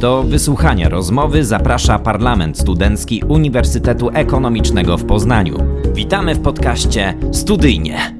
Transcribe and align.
Do 0.00 0.22
wysłuchania 0.22 0.88
rozmowy 0.88 1.44
zaprasza 1.44 1.98
Parlament 1.98 2.58
Studencki 2.58 3.22
Uniwersytetu 3.28 4.10
Ekonomicznego 4.10 4.96
w 4.96 5.04
Poznaniu. 5.04 5.58
Witamy 5.94 6.34
w 6.34 6.42
podcaście 6.42 7.14
Studyjnie. 7.32 8.18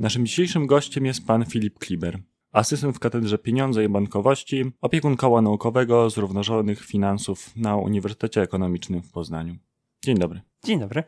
Naszym 0.00 0.26
dzisiejszym 0.26 0.66
gościem 0.66 1.06
jest 1.06 1.26
pan 1.26 1.44
Filip 1.44 1.78
Kliber, 1.78 2.18
asystent 2.52 2.96
w 2.96 2.98
Katedrze 2.98 3.38
Pieniądze 3.38 3.84
i 3.84 3.88
Bankowości, 3.88 4.64
opiekun 4.80 5.16
koła 5.16 5.42
naukowego 5.42 6.10
zrównoważonych 6.10 6.84
finansów 6.84 7.56
na 7.56 7.76
Uniwersytecie 7.76 8.42
Ekonomicznym 8.42 9.02
w 9.02 9.10
Poznaniu. 9.10 9.56
Dzień 10.04 10.18
dobry. 10.18 10.40
Dzień 10.64 10.80
dobry. 10.80 11.02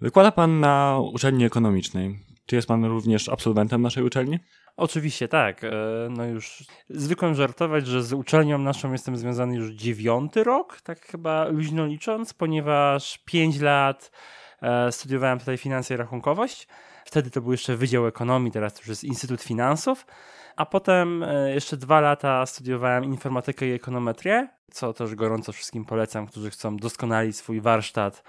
Wykłada 0.00 0.32
pan 0.32 0.60
na 0.60 0.98
uczelni 1.12 1.44
ekonomicznej. 1.44 2.18
Czy 2.46 2.56
jest 2.56 2.68
pan 2.68 2.84
również 2.84 3.28
absolwentem 3.28 3.82
naszej 3.82 4.04
uczelni? 4.04 4.38
Oczywiście 4.76 5.28
tak. 5.28 5.64
E, 5.64 5.70
no 6.10 6.24
już 6.24 6.64
zwykłem 6.88 7.34
żartować, 7.34 7.86
że 7.86 8.02
z 8.02 8.12
uczelnią 8.12 8.58
naszą 8.58 8.92
jestem 8.92 9.16
związany 9.16 9.56
już 9.56 9.70
dziewiąty 9.70 10.44
rok, 10.44 10.80
tak 10.80 11.00
chyba 11.06 11.44
luźno 11.44 11.86
licząc, 11.86 12.34
ponieważ 12.34 13.18
pięć 13.18 13.60
lat 13.60 14.10
e, 14.62 14.92
studiowałem 14.92 15.38
tutaj 15.38 15.58
finanse 15.58 15.94
i 15.94 15.96
rachunkowość. 15.96 16.68
Wtedy 17.04 17.30
to 17.30 17.40
był 17.40 17.52
jeszcze 17.52 17.76
Wydział 17.76 18.06
Ekonomii, 18.06 18.52
teraz 18.52 18.74
to 18.74 18.80
już 18.80 18.88
jest 18.88 19.04
Instytut 19.04 19.42
Finansów. 19.42 20.06
A 20.56 20.66
potem 20.66 21.22
e, 21.22 21.54
jeszcze 21.54 21.76
dwa 21.76 22.00
lata 22.00 22.46
studiowałem 22.46 23.04
informatykę 23.04 23.66
i 23.66 23.72
ekonometrię, 23.72 24.48
co 24.72 24.92
też 24.92 25.14
gorąco 25.14 25.52
wszystkim 25.52 25.84
polecam, 25.84 26.26
którzy 26.26 26.50
chcą 26.50 26.76
doskonalić 26.76 27.36
swój 27.36 27.60
warsztat 27.60 28.22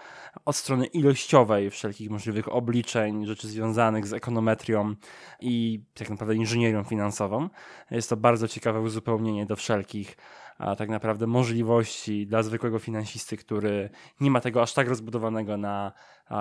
od 0.45 0.55
strony 0.55 0.85
ilościowej, 0.85 1.69
wszelkich 1.69 2.09
możliwych 2.09 2.53
obliczeń, 2.53 3.25
rzeczy 3.25 3.47
związanych 3.47 4.07
z 4.07 4.13
ekonometrią 4.13 4.95
i 5.39 5.83
tak 5.93 6.09
naprawdę 6.09 6.35
inżynierią 6.35 6.83
finansową. 6.83 7.49
Jest 7.91 8.09
to 8.09 8.17
bardzo 8.17 8.47
ciekawe 8.47 8.81
uzupełnienie 8.81 9.45
do 9.45 9.55
wszelkich 9.55 10.17
a 10.57 10.75
tak 10.75 10.89
naprawdę 10.89 11.27
możliwości 11.27 12.27
dla 12.27 12.43
zwykłego 12.43 12.79
finansisty, 12.79 13.37
który 13.37 13.89
nie 14.19 14.31
ma 14.31 14.39
tego 14.39 14.61
aż 14.61 14.73
tak 14.73 14.87
rozbudowanego 14.87 15.57
na 15.57 15.91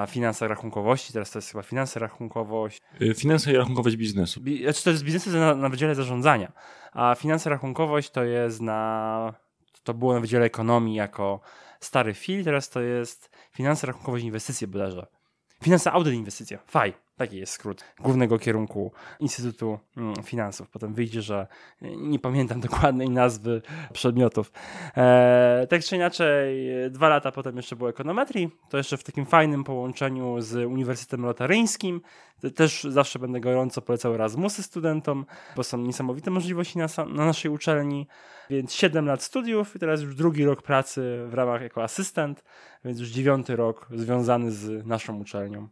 finansach 0.09 0.48
rachunkowości. 0.48 1.12
Teraz 1.12 1.31
to 1.31 1.39
jest 1.39 1.50
chyba 1.50 1.62
finanse 1.62 2.00
rachunkowość. 2.00 2.81
Y, 3.03 3.14
finanse 3.14 3.53
i 3.53 3.56
rachunkowość 3.56 3.97
biznesu. 3.97 4.41
Bi 4.41 4.62
znaczy 4.62 4.84
to 4.84 4.91
jest 4.91 5.05
biznesu 5.05 5.31
na, 5.31 5.55
na 5.55 5.69
Wydziale 5.69 5.94
Zarządzania, 5.94 6.53
a 6.92 7.14
finanse 7.14 7.50
rachunkowość 7.50 8.11
to 8.11 8.25
jest 8.25 8.61
na. 8.61 9.34
To 9.83 9.94
było 9.94 10.14
na 10.14 10.20
Wydziale 10.20 10.44
Ekonomii 10.44 10.94
jako 10.94 11.41
stary 11.80 12.14
fil, 12.14 12.44
teraz 12.44 12.70
to 12.70 12.80
jest 12.80 13.30
finanse 13.52 13.86
rachunkowość 13.86 14.25
inwestycje 14.25 14.66
bodajże. 14.69 15.06
Finanse, 15.62 15.92
audyt, 15.92 16.14
inwestycja. 16.14 16.58
Faj. 16.66 17.02
Taki 17.23 17.37
jest 17.37 17.53
skrót 17.53 17.84
głównego 18.01 18.39
kierunku 18.39 18.92
Instytutu 19.20 19.78
mm, 19.97 20.15
Finansów. 20.23 20.70
Potem 20.70 20.95
wyjdzie, 20.95 21.23
że 21.23 21.47
nie 21.83 22.19
pamiętam 22.19 22.61
dokładnej 22.69 23.11
nazwy 23.11 23.62
przedmiotów. 23.92 24.53
Eee, 24.97 25.69
tak 25.69 25.84
czy 25.84 25.97
inaczej, 25.97 26.69
dwa 26.91 27.09
lata 27.09 27.33
potem 27.33 27.56
jeszcze 27.56 27.77
było 27.77 27.91
ekonometrii. 27.91 28.50
To 28.70 28.77
jeszcze 28.77 28.97
w 28.97 29.05
takim 29.05 29.27
fajnym 29.27 29.65
połączeniu 29.65 30.41
z 30.41 30.55
Uniwersytetem 30.55 31.23
Lotaryńskim. 31.23 32.00
Też 32.55 32.83
zawsze 32.83 33.19
będę 33.19 33.41
gorąco 33.41 33.83
polecał 33.83 34.15
Erasmusy 34.15 34.62
studentom, 34.62 35.27
bo 35.56 35.62
są 35.65 35.78
niesamowite 35.78 36.31
możliwości 36.31 36.78
na, 36.78 36.87
na 36.98 37.27
naszej 37.27 37.50
uczelni. 37.50 38.06
Więc 38.50 38.73
7 38.73 39.06
lat 39.06 39.23
studiów 39.23 39.77
i 39.77 39.78
teraz 39.78 40.00
już 40.03 40.15
drugi 40.15 40.45
rok 40.45 40.62
pracy 40.62 41.25
w 41.27 41.34
ramach 41.34 41.62
jako 41.62 41.83
asystent, 41.83 42.45
więc 42.84 43.00
już 43.00 43.09
dziewiąty 43.09 43.56
rok 43.56 43.89
związany 43.91 44.50
z 44.53 44.87
naszą 44.87 45.20
uczelnią 45.20 45.69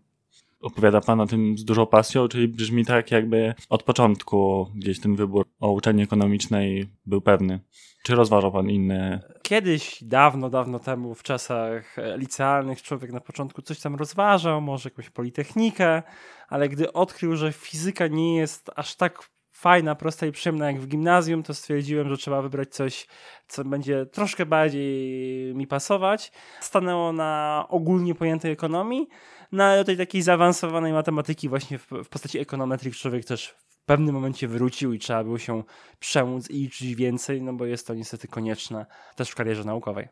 opowiada 0.60 1.00
pan 1.00 1.20
o 1.20 1.26
tym 1.26 1.58
z 1.58 1.64
dużą 1.64 1.86
pasją, 1.86 2.28
czyli 2.28 2.48
brzmi 2.48 2.84
tak, 2.84 3.10
jakby 3.10 3.54
od 3.68 3.82
początku 3.82 4.66
gdzieś 4.74 5.00
ten 5.00 5.16
wybór 5.16 5.46
o 5.60 5.72
uczelni 5.72 6.02
ekonomicznej 6.02 6.88
był 7.06 7.20
pewny. 7.20 7.60
Czy 8.02 8.14
rozważał 8.14 8.52
pan 8.52 8.70
inne? 8.70 9.22
Kiedyś, 9.42 10.04
dawno, 10.04 10.50
dawno 10.50 10.78
temu, 10.78 11.14
w 11.14 11.22
czasach 11.22 11.96
licealnych, 12.16 12.82
człowiek 12.82 13.12
na 13.12 13.20
początku 13.20 13.62
coś 13.62 13.80
tam 13.80 13.94
rozważał, 13.94 14.60
może 14.60 14.90
jakąś 14.90 15.10
politechnikę, 15.10 16.02
ale 16.48 16.68
gdy 16.68 16.92
odkrył, 16.92 17.36
że 17.36 17.52
fizyka 17.52 18.06
nie 18.06 18.36
jest 18.36 18.70
aż 18.76 18.96
tak 18.96 19.30
fajna, 19.52 19.94
prosta 19.94 20.26
i 20.26 20.32
przyjemna 20.32 20.66
jak 20.66 20.80
w 20.80 20.86
gimnazjum, 20.86 21.42
to 21.42 21.54
stwierdziłem, 21.54 22.08
że 22.08 22.16
trzeba 22.16 22.42
wybrać 22.42 22.68
coś, 22.68 23.06
co 23.48 23.64
będzie 23.64 24.06
troszkę 24.06 24.46
bardziej 24.46 25.54
mi 25.54 25.66
pasować. 25.66 26.32
Stanęło 26.60 27.12
na 27.12 27.64
ogólnie 27.68 28.14
pojętej 28.14 28.52
ekonomii, 28.52 29.08
no 29.52 29.64
ale 29.64 29.78
do 29.78 29.84
tej 29.84 29.96
takiej 29.96 30.22
zaawansowanej 30.22 30.92
matematyki 30.92 31.48
właśnie 31.48 31.78
w, 31.78 31.86
w 32.04 32.08
postaci 32.08 32.38
ekonometrii 32.38 32.92
człowiek 32.92 33.24
też 33.24 33.54
w 33.68 33.84
pewnym 33.84 34.14
momencie 34.14 34.48
wrócił 34.48 34.92
i 34.92 34.98
trzeba 34.98 35.24
było 35.24 35.38
się 35.38 35.62
przemóc 35.98 36.50
i 36.50 36.54
liczyć 36.54 36.94
więcej, 36.94 37.42
no 37.42 37.52
bo 37.52 37.66
jest 37.66 37.86
to 37.86 37.94
niestety 37.94 38.28
konieczne 38.28 38.86
też 39.16 39.30
w 39.30 39.34
karierze 39.34 39.64
naukowej. 39.64 40.08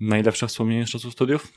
Najlepsze 0.00 0.46
wspomnienie 0.46 0.86
z 0.86 0.90
czasu 0.90 1.10
studiów? 1.10 1.52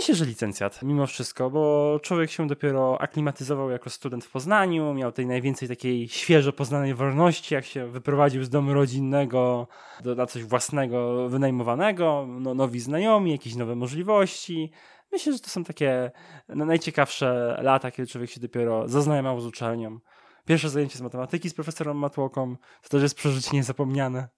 Myślę, 0.00 0.14
że 0.14 0.24
licencjat, 0.24 0.82
mimo 0.82 1.06
wszystko, 1.06 1.50
bo 1.50 1.98
człowiek 2.02 2.30
się 2.30 2.46
dopiero 2.46 3.00
aklimatyzował 3.00 3.70
jako 3.70 3.90
student 3.90 4.24
w 4.24 4.30
Poznaniu, 4.30 4.94
miał 4.94 5.12
tej 5.12 5.26
najwięcej 5.26 5.68
takiej 5.68 6.08
świeżo 6.08 6.52
poznanej 6.52 6.94
wolności, 6.94 7.54
jak 7.54 7.64
się 7.64 7.86
wyprowadził 7.86 8.44
z 8.44 8.50
domu 8.50 8.74
rodzinnego 8.74 9.68
do, 10.04 10.14
na 10.14 10.26
coś 10.26 10.44
własnego, 10.44 11.28
wynajmowanego, 11.28 12.26
no, 12.28 12.54
nowi 12.54 12.80
znajomi, 12.80 13.32
jakieś 13.32 13.54
nowe 13.54 13.74
możliwości. 13.74 14.70
Myślę, 15.12 15.32
że 15.32 15.38
to 15.38 15.48
są 15.50 15.64
takie 15.64 16.10
najciekawsze 16.48 17.58
lata, 17.62 17.90
kiedy 17.90 18.06
człowiek 18.06 18.30
się 18.30 18.40
dopiero 18.40 18.88
zaznajamiał 18.88 19.40
z 19.40 19.46
uczelnią. 19.46 19.98
Pierwsze 20.44 20.70
zajęcie 20.70 20.98
z 20.98 21.02
matematyki 21.02 21.50
z 21.50 21.54
profesorem 21.54 21.96
Matłoką, 21.96 22.56
to 22.82 22.88
też 22.88 23.02
jest 23.02 23.14
przeżycie 23.14 23.50
niezapomniane. 23.52 24.28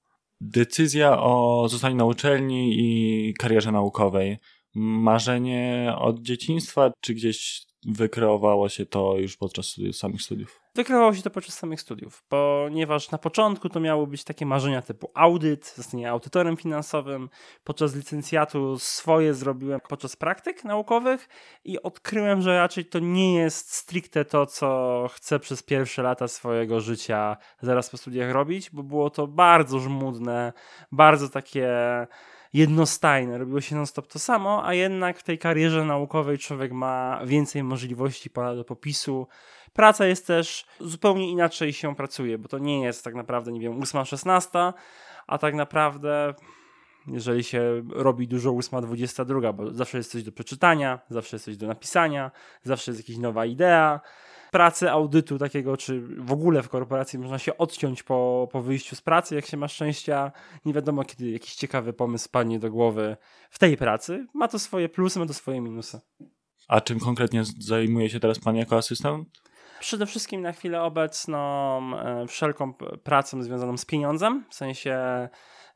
Decyzja 0.40 1.18
o 1.18 1.66
zostaniu 1.68 1.96
na 1.96 2.04
uczelni 2.04 2.74
i 2.78 3.34
karierze 3.34 3.72
naukowej. 3.72 4.38
Marzenie 4.74 5.94
od 5.98 6.20
dzieciństwa, 6.20 6.92
czy 7.00 7.14
gdzieś 7.14 7.66
wykreowało 7.86 8.68
się 8.68 8.86
to 8.86 9.18
już 9.18 9.36
podczas 9.36 9.66
studiów, 9.66 9.96
samych 9.96 10.22
studiów? 10.22 10.60
Wykreowało 10.74 11.14
się 11.14 11.22
to 11.22 11.30
podczas 11.30 11.58
samych 11.58 11.80
studiów, 11.80 12.24
ponieważ 12.28 13.10
na 13.10 13.18
początku 13.18 13.68
to 13.68 13.80
miało 13.80 14.06
być 14.06 14.24
takie 14.24 14.46
marzenia 14.46 14.82
typu 14.82 15.10
audyt, 15.14 15.74
zostanie 15.76 16.10
audytorem 16.10 16.56
finansowym. 16.56 17.28
Podczas 17.64 17.94
licencjatu 17.94 18.78
swoje 18.78 19.34
zrobiłem 19.34 19.80
podczas 19.88 20.16
praktyk 20.16 20.64
naukowych 20.64 21.28
i 21.64 21.82
odkryłem, 21.82 22.42
że 22.42 22.58
raczej 22.58 22.84
to 22.84 22.98
nie 22.98 23.34
jest 23.34 23.74
stricte 23.74 24.24
to, 24.24 24.46
co 24.46 25.06
chcę 25.12 25.40
przez 25.40 25.62
pierwsze 25.62 26.02
lata 26.02 26.28
swojego 26.28 26.80
życia 26.80 27.36
zaraz 27.62 27.90
po 27.90 27.96
studiach 27.96 28.32
robić, 28.32 28.70
bo 28.70 28.82
było 28.82 29.10
to 29.10 29.26
bardzo 29.26 29.78
żmudne, 29.78 30.52
bardzo 30.92 31.28
takie 31.28 31.68
jednostajne, 32.52 33.38
robiło 33.38 33.60
się 33.60 33.76
non-stop 33.76 34.06
to 34.06 34.18
samo, 34.18 34.66
a 34.66 34.74
jednak 34.74 35.18
w 35.18 35.22
tej 35.22 35.38
karierze 35.38 35.84
naukowej 35.84 36.38
człowiek 36.38 36.72
ma 36.72 37.20
więcej 37.24 37.62
możliwości 37.62 38.30
do 38.56 38.64
popisu. 38.64 39.26
Praca 39.72 40.06
jest 40.06 40.26
też 40.26 40.66
zupełnie 40.80 41.30
inaczej 41.30 41.72
się 41.72 41.96
pracuje, 41.96 42.38
bo 42.38 42.48
to 42.48 42.58
nie 42.58 42.82
jest 42.82 43.04
tak 43.04 43.14
naprawdę, 43.14 43.52
nie 43.52 43.60
wiem, 43.60 43.80
8-16, 43.80 44.72
a 45.26 45.38
tak 45.38 45.54
naprawdę 45.54 46.34
jeżeli 47.06 47.44
się 47.44 47.82
robi 47.90 48.28
dużo 48.28 48.50
8-22, 48.50 49.54
bo 49.54 49.70
zawsze 49.70 49.98
jest 49.98 50.10
coś 50.10 50.22
do 50.22 50.32
przeczytania, 50.32 50.98
zawsze 51.10 51.36
jest 51.36 51.44
coś 51.44 51.56
do 51.56 51.66
napisania, 51.66 52.30
zawsze 52.62 52.90
jest 52.90 53.08
jakaś 53.08 53.22
nowa 53.22 53.46
idea, 53.46 54.00
pracy 54.52 54.90
audytu 54.90 55.38
takiego, 55.38 55.76
czy 55.76 56.00
w 56.00 56.32
ogóle 56.32 56.62
w 56.62 56.68
korporacji 56.68 57.18
można 57.18 57.38
się 57.38 57.58
odciąć 57.58 58.02
po, 58.02 58.48
po 58.52 58.62
wyjściu 58.62 58.96
z 58.96 59.00
pracy, 59.00 59.34
jak 59.34 59.46
się 59.46 59.56
ma 59.56 59.68
szczęścia. 59.68 60.32
Nie 60.64 60.72
wiadomo, 60.72 61.04
kiedy 61.04 61.30
jakiś 61.30 61.54
ciekawy 61.54 61.92
pomysł 61.92 62.28
padnie 62.30 62.58
do 62.58 62.70
głowy 62.70 63.16
w 63.50 63.58
tej 63.58 63.76
pracy. 63.76 64.26
Ma 64.34 64.48
to 64.48 64.58
swoje 64.58 64.88
plusy, 64.88 65.18
ma 65.18 65.26
to 65.26 65.34
swoje 65.34 65.60
minusy. 65.60 66.00
A 66.68 66.80
czym 66.80 67.00
konkretnie 67.00 67.42
zajmuje 67.58 68.10
się 68.10 68.20
teraz 68.20 68.38
Pan 68.38 68.56
jako 68.56 68.76
asystent? 68.76 69.28
Przede 69.80 70.06
wszystkim 70.06 70.42
na 70.42 70.52
chwilę 70.52 70.82
obecną 70.82 71.80
e, 71.98 72.26
wszelką 72.26 72.74
pracą 73.02 73.42
związaną 73.42 73.76
z 73.76 73.84
pieniądzem, 73.84 74.44
w 74.50 74.54
sensie 74.54 74.98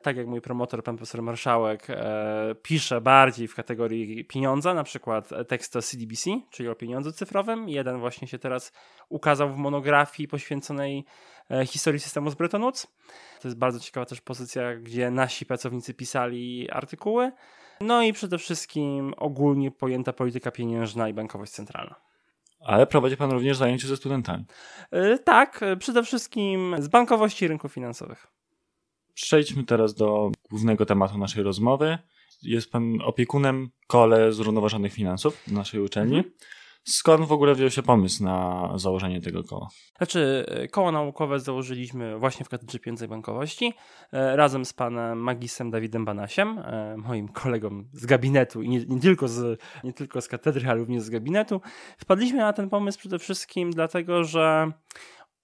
tak 0.01 0.17
jak 0.17 0.27
mój 0.27 0.41
promotor, 0.41 0.83
pan 0.83 0.97
profesor 0.97 1.21
Marszałek, 1.21 1.89
e, 1.89 2.55
pisze 2.61 3.01
bardziej 3.01 3.47
w 3.47 3.55
kategorii 3.55 4.25
pieniądza, 4.25 4.73
na 4.73 4.83
przykład 4.83 5.29
tekst 5.47 5.75
o 5.75 5.81
CDBC, 5.81 6.29
czyli 6.49 6.69
o 6.69 6.75
pieniądzu 6.75 7.11
cyfrowym. 7.11 7.69
Jeden 7.69 7.99
właśnie 7.99 8.27
się 8.27 8.39
teraz 8.39 8.71
ukazał 9.09 9.53
w 9.53 9.57
monografii 9.57 10.27
poświęconej 10.27 11.05
e, 11.51 11.65
historii 11.65 11.99
systemu 11.99 12.29
z 12.29 12.35
Bretton 12.35 12.61
Woods. 12.61 12.87
To 13.41 13.47
jest 13.47 13.57
bardzo 13.57 13.79
ciekawa 13.79 14.05
też 14.05 14.21
pozycja, 14.21 14.75
gdzie 14.75 15.11
nasi 15.11 15.45
pracownicy 15.45 15.93
pisali 15.93 16.71
artykuły. 16.71 17.31
No 17.81 18.03
i 18.03 18.13
przede 18.13 18.37
wszystkim 18.37 19.13
ogólnie 19.17 19.71
pojęta 19.71 20.13
polityka 20.13 20.51
pieniężna 20.51 21.09
i 21.09 21.13
bankowość 21.13 21.51
centralna. 21.51 21.95
Ale 22.59 22.87
prowadzi 22.87 23.17
Pan 23.17 23.31
również 23.31 23.57
zajęcia 23.57 23.87
ze 23.87 23.97
studentami. 23.97 24.45
Yy, 24.91 25.19
tak, 25.19 25.61
przede 25.79 26.03
wszystkim 26.03 26.75
z 26.79 26.87
bankowości 26.87 27.45
i 27.45 27.47
rynków 27.47 27.73
finansowych. 27.73 28.36
Przejdźmy 29.21 29.63
teraz 29.63 29.95
do 29.95 30.31
głównego 30.49 30.85
tematu 30.85 31.17
naszej 31.17 31.43
rozmowy. 31.43 31.97
Jest 32.41 32.71
pan 32.71 33.01
opiekunem 33.01 33.69
kole 33.87 34.33
zrównoważonych 34.33 34.93
finansów 34.93 35.47
naszej 35.47 35.79
uczelni. 35.79 36.17
Mhm. 36.17 36.33
Skąd 36.83 37.25
w 37.25 37.31
ogóle 37.31 37.55
wziął 37.55 37.69
się 37.69 37.83
pomysł 37.83 38.23
na 38.23 38.69
założenie 38.75 39.21
tego 39.21 39.43
koła? 39.43 39.67
Znaczy, 39.97 40.45
e, 40.47 40.67
koło 40.67 40.91
naukowe 40.91 41.39
założyliśmy 41.39 42.19
właśnie 42.19 42.45
w 42.45 42.49
Katedrze 42.49 42.79
Pieniędzy 42.79 43.07
Bankowości 43.07 43.73
e, 44.11 44.35
razem 44.35 44.65
z 44.65 44.73
panem 44.73 45.19
magisem 45.19 45.71
Dawidem 45.71 46.05
Banasiem, 46.05 46.59
e, 46.59 46.95
moim 46.97 47.27
kolegą 47.27 47.83
z 47.93 48.05
gabinetu 48.05 48.61
i 48.61 48.69
nie, 48.69 48.85
nie, 48.85 48.99
tylko 48.99 49.27
z, 49.27 49.61
nie 49.83 49.93
tylko 49.93 50.21
z 50.21 50.27
katedry, 50.27 50.69
ale 50.69 50.79
również 50.79 51.03
z 51.03 51.09
gabinetu. 51.09 51.61
Wpadliśmy 51.97 52.37
na 52.37 52.53
ten 52.53 52.69
pomysł 52.69 52.99
przede 52.99 53.19
wszystkim 53.19 53.71
dlatego, 53.71 54.23
że 54.23 54.71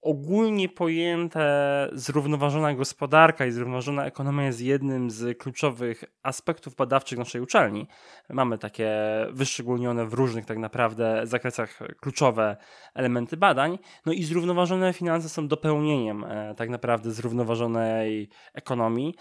ogólnie 0.04 0.68
pojęte 0.68 1.88
zrównoważona 1.92 2.74
gospodarka 2.74 3.46
i 3.46 3.50
zrównoważona 3.50 4.06
ekonomia 4.06 4.46
jest 4.46 4.60
jednym 4.60 5.10
z 5.10 5.38
kluczowych 5.38 6.04
aspektów 6.22 6.74
badawczych 6.76 7.18
naszej 7.18 7.40
uczelni. 7.40 7.86
Mamy 8.30 8.58
takie 8.58 8.92
wyszczególnione 9.30 10.06
w 10.06 10.14
różnych 10.14 10.46
tak 10.46 10.58
naprawdę 10.58 11.20
zakresach 11.24 11.78
kluczowe 12.00 12.56
elementy 12.94 13.36
badań. 13.36 13.78
No 14.06 14.12
i 14.12 14.24
zrównoważone 14.24 14.92
finanse 14.92 15.28
są 15.28 15.48
dopełnieniem 15.48 16.24
e, 16.24 16.54
tak 16.54 16.68
naprawdę 16.68 17.10
zrównoważonej 17.10 18.28
ekonomii, 18.54 19.14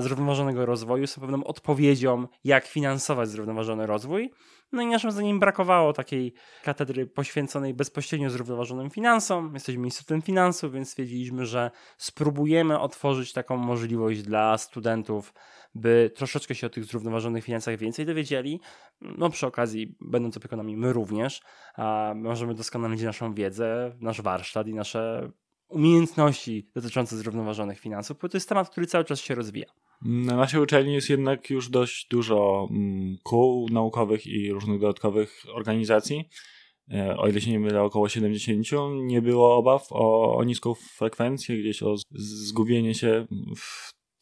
zrównoważonego 0.00 0.66
rozwoju, 0.66 1.06
są 1.06 1.20
pewną 1.20 1.44
odpowiedzią, 1.44 2.26
jak 2.44 2.66
finansować 2.66 3.28
zrównoważony 3.28 3.86
rozwój. 3.86 4.30
No 4.72 4.82
i 4.82 4.86
naszym 4.86 5.10
zdaniem 5.10 5.40
brakowało 5.40 5.92
takiej 5.92 6.34
katedry 6.62 7.06
poświęconej 7.06 7.74
bezpośrednio 7.74 8.30
zrównoważonym 8.30 8.90
finansom. 8.90 9.50
Jesteśmy 9.54 9.84
Instytutem 9.84 10.22
Finansów, 10.22 10.72
więc 10.72 10.90
stwierdziliśmy, 10.90 11.46
że 11.46 11.70
spróbujemy 11.98 12.78
otworzyć 12.78 13.32
taką 13.32 13.56
możliwość 13.56 14.22
dla 14.22 14.58
studentów, 14.58 15.34
by 15.74 16.10
troszeczkę 16.14 16.54
się 16.54 16.66
o 16.66 16.70
tych 16.70 16.84
zrównoważonych 16.84 17.44
finansach 17.44 17.76
więcej 17.76 18.06
dowiedzieli. 18.06 18.60
No 19.00 19.30
przy 19.30 19.46
okazji, 19.46 19.96
będąc 20.00 20.36
opiekunami, 20.36 20.76
my 20.76 20.92
również 20.92 21.42
a 21.74 22.12
możemy 22.16 22.54
doskonalić 22.54 23.02
naszą 23.02 23.34
wiedzę, 23.34 23.96
nasz 24.00 24.20
warsztat 24.20 24.66
i 24.66 24.74
nasze 24.74 25.30
umiejętności 25.68 26.70
dotyczące 26.74 27.16
zrównoważonych 27.16 27.80
finansów, 27.80 28.18
bo 28.22 28.28
to 28.28 28.36
jest 28.36 28.48
temat, 28.48 28.70
który 28.70 28.86
cały 28.86 29.04
czas 29.04 29.20
się 29.20 29.34
rozwija. 29.34 29.66
Na 30.04 30.36
naszej 30.36 30.60
uczelni 30.60 30.94
jest 30.94 31.10
jednak 31.10 31.50
już 31.50 31.68
dość 31.68 32.06
dużo 32.10 32.68
mm, 32.70 33.16
kół 33.22 33.68
naukowych 33.68 34.26
i 34.26 34.52
różnych 34.52 34.80
dodatkowych 34.80 35.42
organizacji. 35.54 36.28
E, 36.92 37.16
o 37.16 37.28
ile 37.28 37.40
się 37.40 37.50
nie 37.50 37.60
mylę, 37.60 37.82
około 37.82 38.08
70. 38.08 38.68
Nie 38.94 39.22
było 39.22 39.56
obaw 39.56 39.86
o, 39.90 40.36
o 40.36 40.44
niską 40.44 40.74
frekwencję, 40.74 41.58
gdzieś 41.58 41.82
o 41.82 41.94
zgubienie 42.10 42.94
się 42.94 43.26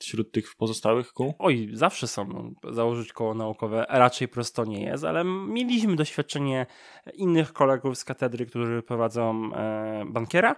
wśród 0.00 0.32
tych 0.32 0.54
pozostałych 0.56 1.12
kół? 1.12 1.34
Oj, 1.38 1.70
zawsze 1.72 2.08
są. 2.08 2.54
Założyć 2.70 3.12
koło 3.12 3.34
naukowe 3.34 3.86
raczej 3.88 4.28
prosto 4.28 4.64
nie 4.64 4.82
jest, 4.82 5.04
ale 5.04 5.24
mieliśmy 5.24 5.96
doświadczenie 5.96 6.66
innych 7.14 7.52
kolegów 7.52 7.98
z 7.98 8.04
katedry, 8.04 8.46
którzy 8.46 8.82
prowadzą 8.82 9.54
e, 9.54 10.04
bankiera 10.06 10.56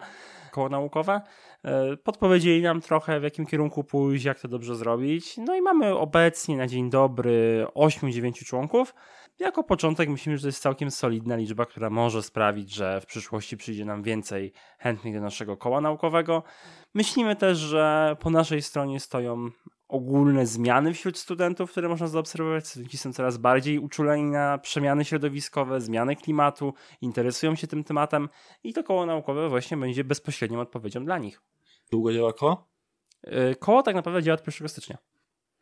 koło 0.53 0.69
naukowe. 0.69 1.21
E, 1.65 1.97
podpowiedzieli 1.97 2.63
nam 2.63 2.81
trochę, 2.81 3.21
w 3.21 3.23
jakim 3.23 3.47
kierunku 3.47 3.85
pójść, 3.85 4.25
jak 4.25 4.41
to 4.41 4.49
dobrze 4.49 4.77
zrobić. 4.77 5.37
No 5.37 5.57
i 5.57 5.63
mamy 5.63 5.97
obecnie 5.97 6.57
na 6.57 6.67
dzień 6.67 6.91
dobry 6.91 7.67
8-9 7.75 8.45
członków. 8.45 8.95
Jako 9.43 9.65
początek 9.65 10.09
myślimy, 10.09 10.39
że 10.39 10.43
to 10.43 10.49
jest 10.49 10.63
całkiem 10.63 10.91
solidna 10.91 11.37
liczba, 11.37 11.67
która 11.67 11.91
może 11.91 12.23
sprawić, 12.23 12.75
że 12.75 13.01
w 13.01 13.07
przyszłości 13.07 13.57
przyjdzie 13.57 13.85
nam 13.85 14.03
więcej 14.03 14.53
chętnych 14.79 15.15
do 15.15 15.21
naszego 15.21 15.57
koła 15.57 15.81
naukowego. 15.81 16.43
Myślimy 16.95 17.37
też, 17.37 17.59
że 17.59 18.17
po 18.21 18.31
naszej 18.31 18.63
stronie 18.63 19.01
stoją 19.01 19.51
ogólne 19.89 20.47
zmiany 20.47 20.95
wśród 20.95 21.19
studentów, 21.19 21.71
które 21.71 21.89
można 21.89 22.07
zaobserwować. 22.07 22.67
Studenci 22.67 22.99
są 22.99 23.13
coraz 23.13 23.37
bardziej 23.37 23.79
uczuleni 23.79 24.25
na 24.25 24.59
przemiany 24.59 25.05
środowiskowe, 25.05 25.81
zmiany 25.81 26.17
klimatu, 26.17 26.75
interesują 27.01 27.55
się 27.55 27.67
tym 27.67 27.85
tematem 27.85 28.29
i 28.65 28.73
to 28.73 28.85
koło 28.85 29.07
naukowe 29.07 29.49
właśnie 29.49 29.77
będzie 29.77 30.05
bezpośrednią 30.05 30.61
odpowiedzią 30.61 31.05
dla 31.05 31.19
nich. 31.19 31.41
Długo 31.91 32.13
działa 32.13 32.33
koło? 32.33 32.69
Y, 33.27 33.57
koło 33.57 33.83
tak 33.83 33.95
naprawdę 33.95 34.23
działa 34.23 34.39
od 34.39 34.47
1 34.47 34.69
stycznia. 34.69 34.99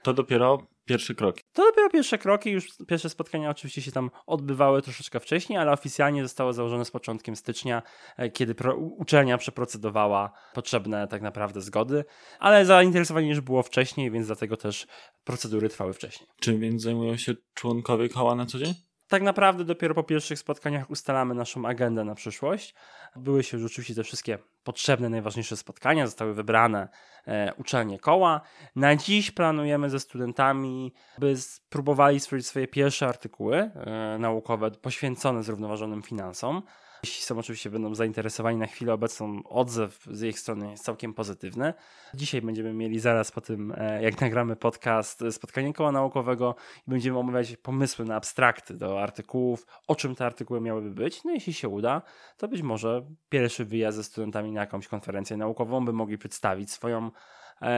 To 0.03 0.15
dopiero 0.15 0.59
pierwsze 0.90 1.14
kroki. 1.14 1.42
To 1.52 1.64
dopiero 1.64 1.90
pierwsze 1.90 2.19
kroki, 2.19 2.50
już 2.50 2.69
pierwsze 2.88 3.10
spotkania 3.10 3.50
oczywiście 3.50 3.82
się 3.82 3.92
tam 3.92 4.10
odbywały 4.26 4.82
troszeczkę 4.82 5.20
wcześniej, 5.20 5.58
ale 5.58 5.72
oficjalnie 5.72 6.22
zostało 6.22 6.52
założone 6.52 6.84
z 6.84 6.90
początkiem 6.90 7.37
stycznia, 7.37 7.82
e, 8.16 8.31
kiedy 8.31 8.54
uczelnia 8.98 9.38
przeprocedowała 9.38 10.32
potrzebne 10.54 11.08
tak 11.08 11.22
naprawdę 11.22 11.60
zgody, 11.60 12.04
ale 12.38 12.66
zainteresowanie 12.66 13.28
już 13.28 13.40
było 13.40 13.62
wcześniej, 13.62 14.10
więc 14.10 14.26
dlatego 14.26 14.56
też 14.56 14.87
procedury 15.25 15.69
trwały 15.69 15.92
wcześniej. 15.92 16.28
Czym 16.40 16.60
więc 16.60 16.82
zajmują 16.82 17.16
się 17.16 17.34
członkowie 17.54 18.08
koła 18.08 18.34
na 18.34 18.46
co 18.46 18.58
dzień? 18.58 18.89
Tak 19.10 19.22
naprawdę 19.22 19.64
dopiero 19.64 19.94
po 19.94 20.02
pierwszych 20.02 20.38
spotkaniach 20.38 20.90
ustalamy 20.90 21.34
naszą 21.34 21.66
agendę 21.66 22.04
na 22.04 22.14
przyszłość. 22.14 22.74
Były 23.16 23.42
się 23.42 23.56
już 23.56 23.72
oczywiście 23.72 23.94
te 23.94 24.04
wszystkie 24.04 24.38
potrzebne, 24.64 25.08
najważniejsze 25.08 25.56
spotkania, 25.56 26.06
zostały 26.06 26.34
wybrane 26.34 26.88
e, 27.26 27.54
uczelnie 27.54 27.98
koła. 27.98 28.40
Na 28.76 28.96
dziś 28.96 29.30
planujemy 29.30 29.90
ze 29.90 30.00
studentami, 30.00 30.92
by 31.18 31.36
spróbowali 31.36 32.20
stworzyć 32.20 32.46
swoje 32.46 32.68
pierwsze 32.68 33.06
artykuły 33.06 33.56
e, 33.56 33.70
naukowe 34.18 34.70
poświęcone 34.70 35.42
zrównoważonym 35.42 36.02
finansom. 36.02 36.62
Jeśli 37.02 37.23
są 37.23 37.38
oczywiście 37.38 37.70
będą 37.70 37.94
zainteresowani 37.94 38.58
na 38.58 38.67
chwilę 38.67 38.93
obecną, 38.93 39.43
odzew 39.44 40.06
z 40.11 40.23
ich 40.23 40.38
strony 40.38 40.70
jest 40.70 40.85
całkiem 40.85 41.14
pozytywny. 41.14 41.75
Dzisiaj 42.14 42.43
będziemy 42.43 42.73
mieli 42.73 43.00
zaraz 43.00 43.32
po 43.32 43.41
tym, 43.41 43.75
e, 43.76 44.02
jak 44.02 44.20
nagramy 44.20 44.56
podcast, 44.56 45.25
spotkanie 45.31 45.73
koła 45.73 45.93
naukowego 45.93 46.55
i 46.87 46.91
będziemy 46.91 47.19
omawiać 47.19 47.56
pomysły 47.56 48.05
na 48.05 48.17
abstrakty 48.17 48.75
do 48.75 49.02
artykułów, 49.02 49.67
o 49.88 49.94
czym 49.94 50.14
te 50.14 50.26
artykuły 50.26 50.61
miałyby 50.61 50.91
być. 50.91 51.25
No 51.25 51.31
jeśli 51.31 51.52
się 51.52 51.69
uda, 51.69 52.02
to 52.37 52.49
być 52.49 52.62
może 52.62 53.06
pierwszy 53.29 53.64
wyjazd 53.64 53.96
ze 53.96 54.05
studentami 54.05 54.53
na 54.53 54.61
jakąś 54.61 54.88
konferencję 54.88 55.37
naukową, 55.37 55.85
by 55.85 55.93
mogli 55.93 56.19
przedstawić 56.19 56.70
swoją 56.70 57.11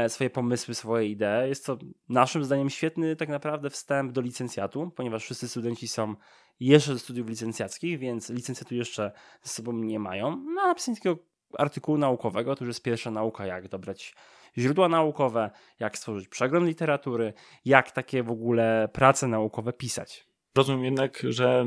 swoje 0.08 0.30
pomysły, 0.30 0.74
swoje 0.74 1.08
idee. 1.08 1.48
Jest 1.48 1.66
to 1.66 1.78
naszym 2.08 2.44
zdaniem 2.44 2.70
świetny 2.70 3.16
tak 3.16 3.28
naprawdę 3.28 3.70
wstęp 3.70 4.12
do 4.12 4.20
licencjatu, 4.20 4.90
ponieważ 4.96 5.24
wszyscy 5.24 5.48
studenci 5.48 5.88
są 5.88 6.14
jeszcze 6.60 6.92
do 6.92 6.98
studiów 6.98 7.28
licencjackich, 7.28 7.98
więc 7.98 8.30
licencjatu 8.30 8.74
jeszcze 8.74 9.12
ze 9.42 9.50
sobą 9.50 9.72
nie 9.72 9.98
mają. 9.98 10.44
No 10.54 10.62
a 10.62 10.66
napisanie 10.66 10.96
takiego 10.96 11.18
artykułu 11.58 11.98
naukowego 11.98 12.56
to 12.56 12.64
już 12.64 12.70
jest 12.70 12.82
pierwsza 12.82 13.10
nauka, 13.10 13.46
jak 13.46 13.68
dobrać 13.68 14.14
źródła 14.58 14.88
naukowe, 14.88 15.50
jak 15.78 15.98
stworzyć 15.98 16.28
przegląd 16.28 16.66
literatury, 16.66 17.32
jak 17.64 17.90
takie 17.90 18.22
w 18.22 18.30
ogóle 18.30 18.88
prace 18.92 19.28
naukowe 19.28 19.72
pisać. 19.72 20.31
Rozumiem 20.56 20.84
jednak, 20.84 21.22
że 21.28 21.66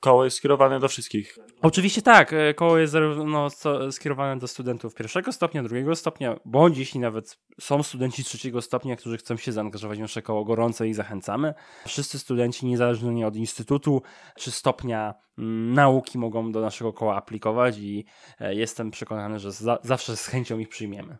koło 0.00 0.24
jest 0.24 0.36
skierowane 0.36 0.80
do 0.80 0.88
wszystkich. 0.88 1.38
Oczywiście 1.62 2.02
tak. 2.02 2.32
E, 2.32 2.54
koło 2.54 2.78
jest 2.78 2.92
zarówno 2.92 3.48
skierowane 3.90 4.40
do 4.40 4.48
studentów 4.48 4.94
pierwszego 4.94 5.32
stopnia, 5.32 5.62
drugiego 5.62 5.96
stopnia, 5.96 6.40
bądź 6.44 6.78
jeśli 6.78 7.00
nawet 7.00 7.38
są 7.60 7.82
studenci 7.82 8.24
trzeciego 8.24 8.62
stopnia, 8.62 8.96
którzy 8.96 9.16
chcą 9.16 9.36
się 9.36 9.52
zaangażować 9.52 9.98
w 9.98 10.00
nasze 10.00 10.22
koło, 10.22 10.44
gorąco 10.44 10.84
ich 10.84 10.94
zachęcamy. 10.94 11.54
Wszyscy 11.86 12.18
studenci, 12.18 12.66
niezależnie 12.66 13.26
od 13.26 13.36
instytutu 13.36 14.02
czy 14.38 14.50
stopnia 14.50 15.14
mm, 15.38 15.74
nauki, 15.74 16.18
mogą 16.18 16.52
do 16.52 16.60
naszego 16.60 16.92
koła 16.92 17.16
aplikować 17.16 17.78
i 17.78 18.04
e, 18.40 18.54
jestem 18.54 18.90
przekonany, 18.90 19.38
że 19.38 19.52
za 19.52 19.78
zawsze 19.82 20.16
z 20.16 20.26
chęcią 20.26 20.58
ich 20.58 20.68
przyjmiemy. 20.68 21.18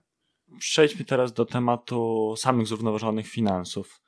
Przejdźmy 0.58 1.04
teraz 1.04 1.32
do 1.32 1.44
tematu 1.44 2.34
samych 2.36 2.66
zrównoważonych 2.66 3.26
finansów 3.26 4.00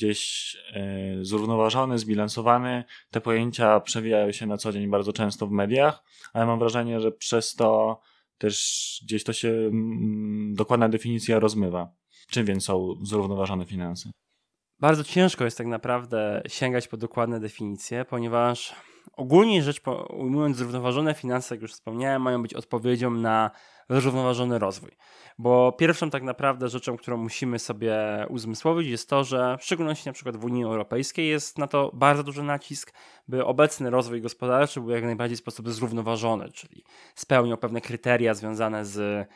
gdzieś 0.00 0.56
e, 0.72 1.24
zrównoważony, 1.24 1.98
zbilansowany. 1.98 2.84
Te 3.10 3.20
pojęcia 3.20 3.80
przewijają 3.80 4.32
się 4.32 4.46
na 4.46 4.56
co 4.56 4.72
dzień 4.72 4.90
bardzo 4.90 5.12
często 5.12 5.46
w 5.46 5.50
mediach, 5.50 6.04
ale 6.32 6.46
mam 6.46 6.58
wrażenie, 6.58 7.00
że 7.00 7.12
przez 7.12 7.54
to 7.54 8.00
też 8.38 9.00
gdzieś 9.04 9.24
to 9.24 9.32
się 9.32 9.48
mm, 9.48 10.54
dokładna 10.54 10.88
definicja 10.88 11.38
rozmywa. 11.38 11.92
Czym 12.30 12.46
więc 12.46 12.64
są 12.64 12.94
zrównoważone 13.02 13.66
finanse? 13.66 14.10
Bardzo 14.78 15.04
ciężko 15.04 15.44
jest 15.44 15.58
tak 15.58 15.66
naprawdę 15.66 16.42
sięgać 16.48 16.88
po 16.88 16.96
dokładne 16.96 17.40
definicje, 17.40 18.04
ponieważ 18.04 18.74
ogólnie 19.16 19.62
rzecz 19.62 19.80
ujmując, 20.08 20.56
zrównoważone 20.56 21.14
finanse, 21.14 21.54
jak 21.54 21.62
już 21.62 21.72
wspomniałem, 21.72 22.22
mają 22.22 22.42
być 22.42 22.54
odpowiedzią 22.54 23.10
na 23.10 23.50
zrównoważony 23.90 24.58
rozwój. 24.58 24.90
Bo 25.38 25.72
pierwszą 25.72 26.10
tak 26.10 26.22
naprawdę 26.22 26.68
rzeczą, 26.68 26.96
którą 26.96 27.16
musimy 27.16 27.58
sobie 27.58 27.96
uzmysłowić 28.28 28.88
jest 28.88 29.08
to, 29.08 29.24
że 29.24 29.56
w 29.60 29.64
szczególności 29.64 30.08
na 30.08 30.12
przykład 30.12 30.36
w 30.36 30.44
Unii 30.44 30.64
Europejskiej 30.64 31.28
jest 31.28 31.58
na 31.58 31.66
to 31.66 31.90
bardzo 31.94 32.22
duży 32.22 32.42
nacisk, 32.42 32.92
by 33.28 33.44
obecny 33.44 33.90
rozwój 33.90 34.20
gospodarczy 34.20 34.80
był 34.80 34.90
jak 34.90 35.04
najbardziej 35.04 35.36
w 35.36 35.40
sposób 35.40 35.68
zrównoważony, 35.68 36.52
czyli 36.52 36.84
spełniał 37.14 37.58
pewne 37.58 37.80
kryteria 37.80 38.34
związane 38.34 38.84
z 38.84 39.28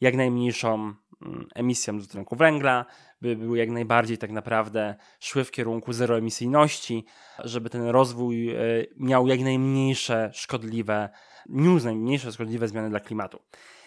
jak 0.00 0.14
najmniejszą 0.14 0.94
mm, 1.22 1.48
emisją 1.54 1.98
dwutlenku 1.98 2.36
węgla, 2.36 2.86
by 3.20 3.36
były 3.36 3.58
jak 3.58 3.70
najbardziej 3.70 4.18
tak 4.18 4.30
naprawdę 4.30 4.94
szły 5.20 5.44
w 5.44 5.50
kierunku 5.50 5.92
zeroemisyjności, 5.92 7.04
żeby 7.38 7.70
ten 7.70 7.86
rozwój 7.86 8.50
e, 8.50 8.56
miał 8.96 9.26
jak 9.26 9.40
najmniejsze 9.40 10.30
szkodliwe, 10.32 11.08
niósł 11.48 11.84
najmniejsze 11.84 12.32
szkodliwe 12.32 12.68
zmiany 12.68 12.90
dla 12.90 13.00
klimatu. 13.00 13.42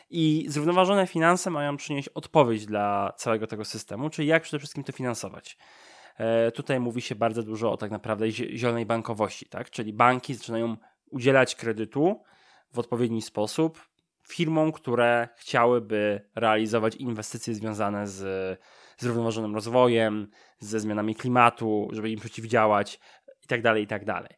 I 0.09 0.45
zrównoważone 0.47 1.07
finanse 1.07 1.49
mają 1.49 1.77
przynieść 1.77 2.09
odpowiedź 2.09 2.65
dla 2.65 3.13
całego 3.17 3.47
tego 3.47 3.65
systemu, 3.65 4.09
czyli 4.09 4.27
jak 4.27 4.43
przede 4.43 4.59
wszystkim 4.59 4.83
to 4.83 4.91
finansować. 4.91 5.57
E, 6.17 6.51
tutaj 6.51 6.79
mówi 6.79 7.01
się 7.01 7.15
bardzo 7.15 7.43
dużo 7.43 7.71
o 7.71 7.77
tak 7.77 7.91
naprawdę 7.91 8.31
zielonej 8.31 8.85
bankowości, 8.85 9.45
tak? 9.45 9.69
czyli 9.69 9.93
banki 9.93 10.33
zaczynają 10.33 10.77
udzielać 11.09 11.55
kredytu 11.55 12.23
w 12.73 12.79
odpowiedni 12.79 13.21
sposób 13.21 13.87
firmom, 14.27 14.71
które 14.71 15.27
chciałyby 15.37 16.21
realizować 16.35 16.95
inwestycje 16.95 17.53
związane 17.53 18.07
z 18.07 18.59
zrównoważonym 18.97 19.55
rozwojem, 19.55 20.27
ze 20.59 20.79
zmianami 20.79 21.15
klimatu, 21.15 21.87
żeby 21.91 22.09
im 22.09 22.19
przeciwdziałać 22.19 22.99
itd. 23.41 23.61
Tak 23.63 23.77
itd. 23.77 24.05
Tak 24.05 24.37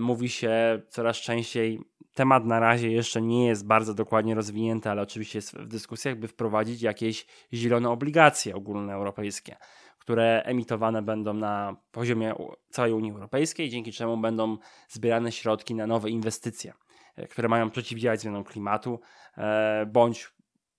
mówi 0.00 0.28
się 0.28 0.82
coraz 0.88 1.16
częściej, 1.16 1.80
temat 2.14 2.44
na 2.44 2.60
razie 2.60 2.90
jeszcze 2.90 3.22
nie 3.22 3.46
jest 3.46 3.66
bardzo 3.66 3.94
dokładnie 3.94 4.34
rozwinięty, 4.34 4.90
ale 4.90 5.02
oczywiście 5.02 5.38
jest 5.38 5.56
w 5.56 5.66
dyskusjach, 5.66 6.18
by 6.18 6.28
wprowadzić 6.28 6.82
jakieś 6.82 7.26
zielone 7.52 7.90
obligacje 7.90 8.54
ogólnoeuropejskie, 8.54 9.56
które 9.98 10.42
emitowane 10.44 11.02
będą 11.02 11.34
na 11.34 11.76
poziomie 11.92 12.34
całej 12.70 12.92
Unii 12.92 13.12
Europejskiej, 13.12 13.70
dzięki 13.70 13.92
czemu 13.92 14.16
będą 14.16 14.56
zbierane 14.88 15.32
środki 15.32 15.74
na 15.74 15.86
nowe 15.86 16.10
inwestycje, 16.10 16.72
e, 16.72 16.87
które 17.30 17.48
mają 17.48 17.70
przeciwdziałać 17.70 18.20
zmianom 18.20 18.44
klimatu, 18.44 19.00
e, 19.36 19.86
bądź 19.86 20.30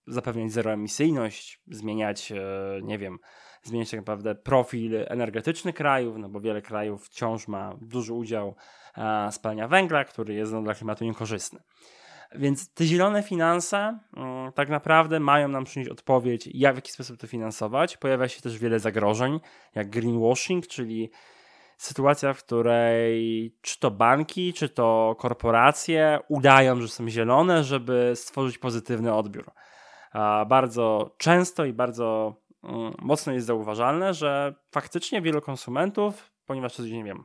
zapewniać 0.08 0.52
zeroemisyjność, 0.52 1.62
zmieniać, 1.68 2.32
e, 2.32 2.36
nie 2.84 2.98
wiem, 2.98 3.20
zmieniać 3.64 3.92
tak 3.92 4.00
naprawdę 4.00 4.36
profil 4.36 5.06
energetyczny 5.08 5.74
krajów, 5.74 6.18
no 6.18 6.30
bo 6.30 6.40
wiele 6.40 6.62
krajów 6.62 7.06
wciąż 7.06 7.48
ma 7.48 7.76
duży 7.82 8.14
udział 8.14 8.56
spalania 9.32 9.68
węgla, 9.68 10.04
który 10.04 10.34
jest 10.34 10.52
no, 10.52 10.62
dla 10.62 10.74
klimatu 10.74 11.06
niekorzystny. 11.06 11.60
Więc 12.36 12.74
te 12.74 12.86
zielone 12.86 13.24
finanse 13.24 14.00
um, 14.14 14.52
tak 14.54 14.70
naprawdę 14.70 15.20
mają 15.20 15.48
nam 15.48 15.64
przynieść 15.64 15.92
odpowiedź, 15.92 16.50
jak 16.54 16.74
w 16.74 16.78
jaki 16.78 16.92
sposób 16.92 17.20
to 17.20 17.28
finansować. 17.28 17.98
Pojawia 17.98 18.28
się 18.28 18.42
też 18.42 18.60
wiele 18.60 18.80
zagrożeń, 18.80 19.40
jak 19.76 19.90
greenwashing, 19.90 20.68
czyli 20.68 21.10
sytuacja, 21.80 22.34
w 22.34 22.44
której 22.44 23.56
czy 23.62 23.80
to 23.80 23.92
banki, 23.92 24.54
czy 24.54 24.70
to 24.70 25.16
korporacje 25.20 26.20
udają, 26.28 26.82
że 26.82 26.88
są 26.88 27.10
zielone, 27.10 27.64
żeby 27.64 28.12
stworzyć 28.16 28.58
pozytywny 28.58 29.14
odbiór. 29.14 29.52
Bardzo 30.48 31.16
często 31.18 31.66
i 31.66 31.74
bardzo 31.74 32.36
um, 32.64 32.94
mocno 33.02 33.34
jest 33.34 33.48
zauważalne, 33.48 34.14
że 34.14 34.56
faktycznie 34.72 35.22
wielu 35.22 35.42
konsumentów, 35.42 36.32
ponieważ 36.46 36.76
to 36.76 36.84
nie 36.84 37.04
wiem, 37.04 37.24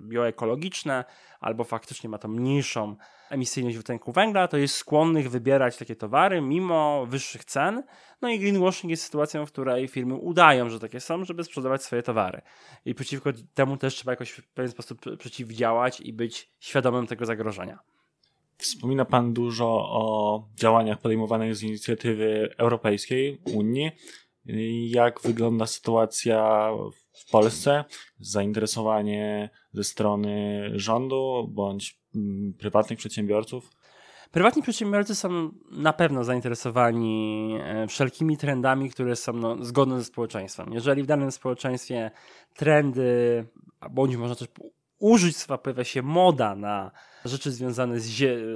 bioekologiczne, 0.00 1.04
albo 1.40 1.64
faktycznie 1.64 2.10
ma 2.10 2.18
to 2.18 2.28
mniejszą 2.28 2.96
emisyjność 3.30 3.76
dwutlenku 3.76 4.12
węgla, 4.12 4.48
to 4.48 4.56
jest 4.56 4.76
skłonnych 4.76 5.30
wybierać 5.30 5.76
takie 5.76 5.96
towary 5.96 6.40
mimo 6.40 7.06
wyższych 7.06 7.44
cen. 7.44 7.82
No 8.22 8.28
i 8.28 8.38
greenwashing 8.38 8.90
jest 8.90 9.02
sytuacją, 9.02 9.46
w 9.46 9.52
której 9.52 9.88
firmy 9.88 10.14
udają, 10.14 10.68
że 10.68 10.80
takie 10.80 11.00
są, 11.00 11.24
żeby 11.24 11.44
sprzedawać 11.44 11.82
swoje 11.82 12.02
towary. 12.02 12.42
I 12.84 12.94
przeciwko 12.94 13.30
temu 13.54 13.76
też 13.76 13.94
trzeba 13.94 14.12
jakoś 14.12 14.30
w 14.30 14.48
pewien 14.48 14.70
sposób 14.70 15.00
przeciwdziałać 15.18 16.00
i 16.00 16.12
być 16.12 16.50
świadomym 16.60 17.06
tego 17.06 17.26
zagrożenia. 17.26 17.78
Wspomina 18.58 19.04
Pan 19.04 19.32
dużo 19.32 19.66
o 19.90 20.44
działaniach 20.54 20.98
podejmowanych 20.98 21.56
z 21.56 21.62
inicjatywy 21.62 22.54
europejskiej 22.58 23.40
Unii. 23.54 23.90
Jak 24.88 25.20
wygląda 25.20 25.66
sytuacja 25.66 26.70
w 27.12 27.30
Polsce? 27.30 27.84
Zainteresowanie 28.18 29.50
ze 29.72 29.84
strony 29.84 30.62
rządu 30.74 31.48
bądź 31.50 32.00
mm, 32.14 32.54
prywatnych 32.58 32.98
przedsiębiorców? 32.98 33.70
Prywatni 34.30 34.62
przedsiębiorcy 34.62 35.14
są 35.14 35.50
na 35.70 35.92
pewno 35.92 36.24
zainteresowani 36.24 37.58
e, 37.60 37.86
wszelkimi 37.86 38.36
trendami, 38.36 38.90
które 38.90 39.16
są 39.16 39.32
no, 39.32 39.64
zgodne 39.64 39.98
ze 39.98 40.04
społeczeństwem. 40.04 40.72
Jeżeli 40.72 41.02
w 41.02 41.06
danym 41.06 41.32
społeczeństwie 41.32 42.10
trendy, 42.54 43.44
bądź 43.90 44.16
można 44.16 44.34
też 44.34 44.48
użyć 44.98 45.36
słowa, 45.36 45.58
pojawia 45.58 45.84
się 45.84 46.02
moda 46.02 46.54
na 46.54 46.90
rzeczy 47.24 47.52
związane 47.52 48.00
z, 48.00 48.08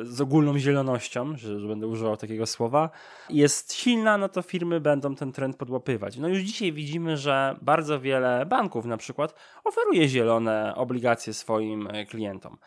z 0.08 0.20
ogólną 0.20 0.58
zielonością, 0.58 1.36
że, 1.36 1.60
że, 1.60 1.68
będę 1.68 1.86
używał 1.86 2.16
takiego 2.16 2.46
słowa, 2.46 2.90
jest 3.30 3.74
silna, 3.74 4.18
no 4.18 4.28
to 4.28 4.42
firmy 4.42 4.80
będą 4.80 5.14
ten 5.14 5.32
trend 5.32 5.56
podłapywać. 5.56 6.16
No 6.16 6.28
już 6.28 6.38
dzisiaj 6.38 6.72
widzimy, 6.72 7.16
że 7.16 7.56
bardzo 7.62 8.00
wiele 8.00 8.46
banków 8.46 8.84
na 8.84 8.96
przykład 8.96 9.34
oferuje 9.64 10.08
zielone 10.08 10.74
obligacje 10.76 11.34
swoim 11.34 11.86
e, 11.86 12.06
klientom. 12.06 12.58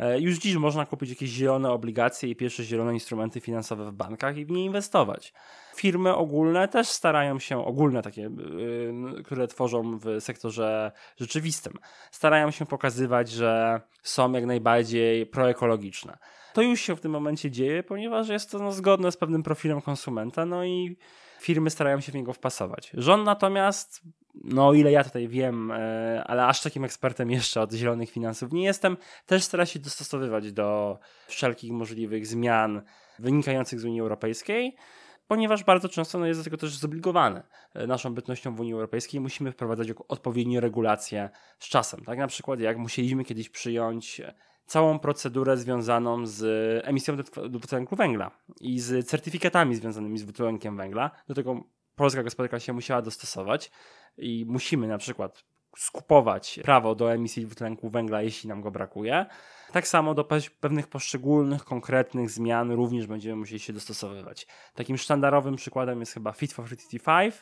E, 0.00 0.20
już 0.20 0.38
dziś 0.38 0.56
można 0.56 0.86
kupić 0.86 1.10
jakieś 1.10 1.30
zielone 1.30 1.70
obligacje 1.70 2.30
i 2.30 2.36
pierwsze 2.36 2.64
zielone 2.64 2.94
instrumenty 2.94 3.40
finansowe 3.40 3.90
w 3.90 3.92
bankach 3.92 4.36
i 4.36 4.44
w 4.44 4.50
nie 4.50 4.64
inwestować. 4.64 5.32
Firmy 5.74 6.14
ogólne 6.14 6.68
też 6.68 6.88
starają 6.88 7.38
się, 7.38 7.64
ogólne 7.66 8.02
takie, 8.02 8.22
yy, 8.22 9.22
które 9.24 9.48
tworzą 9.48 9.98
w 9.98 10.20
sektorze 10.20 10.92
rzeczywistym, 11.16 11.72
starają 12.10 12.50
się 12.50 12.66
pokazywać, 12.66 13.30
że 13.30 13.80
są 14.02 14.32
jak 14.32 14.46
najbardziej 14.46 15.26
proekologiczne. 15.26 16.18
To 16.52 16.62
już 16.62 16.80
się 16.80 16.96
w 16.96 17.00
tym 17.00 17.12
momencie 17.12 17.50
dzieje, 17.50 17.82
ponieważ 17.82 18.28
jest 18.28 18.50
to 18.50 18.58
no, 18.58 18.72
zgodne 18.72 19.12
z 19.12 19.16
pewnym 19.16 19.42
profilem 19.42 19.80
konsumenta, 19.80 20.46
no 20.46 20.64
i 20.64 20.96
firmy 21.40 21.70
starają 21.70 22.00
się 22.00 22.12
w 22.12 22.14
niego 22.14 22.32
wpasować. 22.32 22.90
Rząd 22.94 23.24
natomiast 23.24 24.02
no 24.34 24.68
o 24.68 24.74
ile 24.74 24.92
ja 24.92 25.04
tutaj 25.04 25.28
wiem, 25.28 25.70
e, 25.70 26.24
ale 26.26 26.46
aż 26.46 26.62
takim 26.62 26.84
ekspertem 26.84 27.30
jeszcze 27.30 27.60
od 27.60 27.72
zielonych 27.72 28.10
finansów 28.10 28.52
nie 28.52 28.64
jestem, 28.64 28.96
też 29.26 29.42
stara 29.42 29.66
się 29.66 29.78
dostosowywać 29.78 30.52
do 30.52 30.98
wszelkich 31.26 31.72
możliwych 31.72 32.26
zmian 32.26 32.82
wynikających 33.18 33.80
z 33.80 33.84
Unii 33.84 34.00
Europejskiej, 34.00 34.76
ponieważ 35.26 35.64
bardzo 35.64 35.88
często 35.88 36.18
no, 36.18 36.26
jest 36.26 36.40
do 36.40 36.44
tego 36.44 36.56
też 36.56 36.76
zobligowany 36.76 37.42
e, 37.74 37.86
naszą 37.86 38.14
bytnością 38.14 38.54
w 38.54 38.60
Unii 38.60 38.72
Europejskiej. 38.72 39.20
Musimy 39.20 39.52
wprowadzać 39.52 39.88
odpowiednie 40.08 40.60
regulacje 40.60 41.30
z 41.58 41.68
czasem. 41.68 42.04
Tak 42.04 42.18
na 42.18 42.26
przykład 42.26 42.60
jak 42.60 42.78
musieliśmy 42.78 43.24
kiedyś 43.24 43.48
przyjąć 43.48 44.22
całą 44.66 44.98
procedurę 44.98 45.56
związaną 45.56 46.26
z 46.26 46.42
emisją 46.86 47.16
dwutlenku 47.50 47.96
węgla 47.96 48.30
i 48.60 48.80
z 48.80 49.08
certyfikatami 49.08 49.74
związanymi 49.74 50.18
z 50.18 50.22
dwutlenkiem 50.22 50.76
węgla. 50.76 51.10
Do 51.28 51.34
tego 51.34 51.64
polska 52.00 52.22
gospodarka 52.22 52.60
się 52.60 52.72
musiała 52.72 53.02
dostosować 53.02 53.70
i 54.18 54.44
musimy 54.48 54.88
na 54.88 54.98
przykład 54.98 55.44
skupować 55.76 56.60
prawo 56.62 56.94
do 56.94 57.12
emisji 57.12 57.46
dwutlenku 57.46 57.90
węgla, 57.90 58.22
jeśli 58.22 58.48
nam 58.48 58.60
go 58.60 58.70
brakuje. 58.70 59.26
Tak 59.72 59.88
samo 59.88 60.14
do 60.14 60.24
pewnych 60.60 60.88
poszczególnych, 60.88 61.64
konkretnych 61.64 62.30
zmian 62.30 62.70
również 62.70 63.06
będziemy 63.06 63.36
musieli 63.36 63.60
się 63.60 63.72
dostosowywać. 63.72 64.46
Takim 64.74 64.98
sztandarowym 64.98 65.56
przykładem 65.56 66.00
jest 66.00 66.12
chyba 66.12 66.32
Fit 66.32 66.52
for 66.52 66.64
55, 66.64 67.34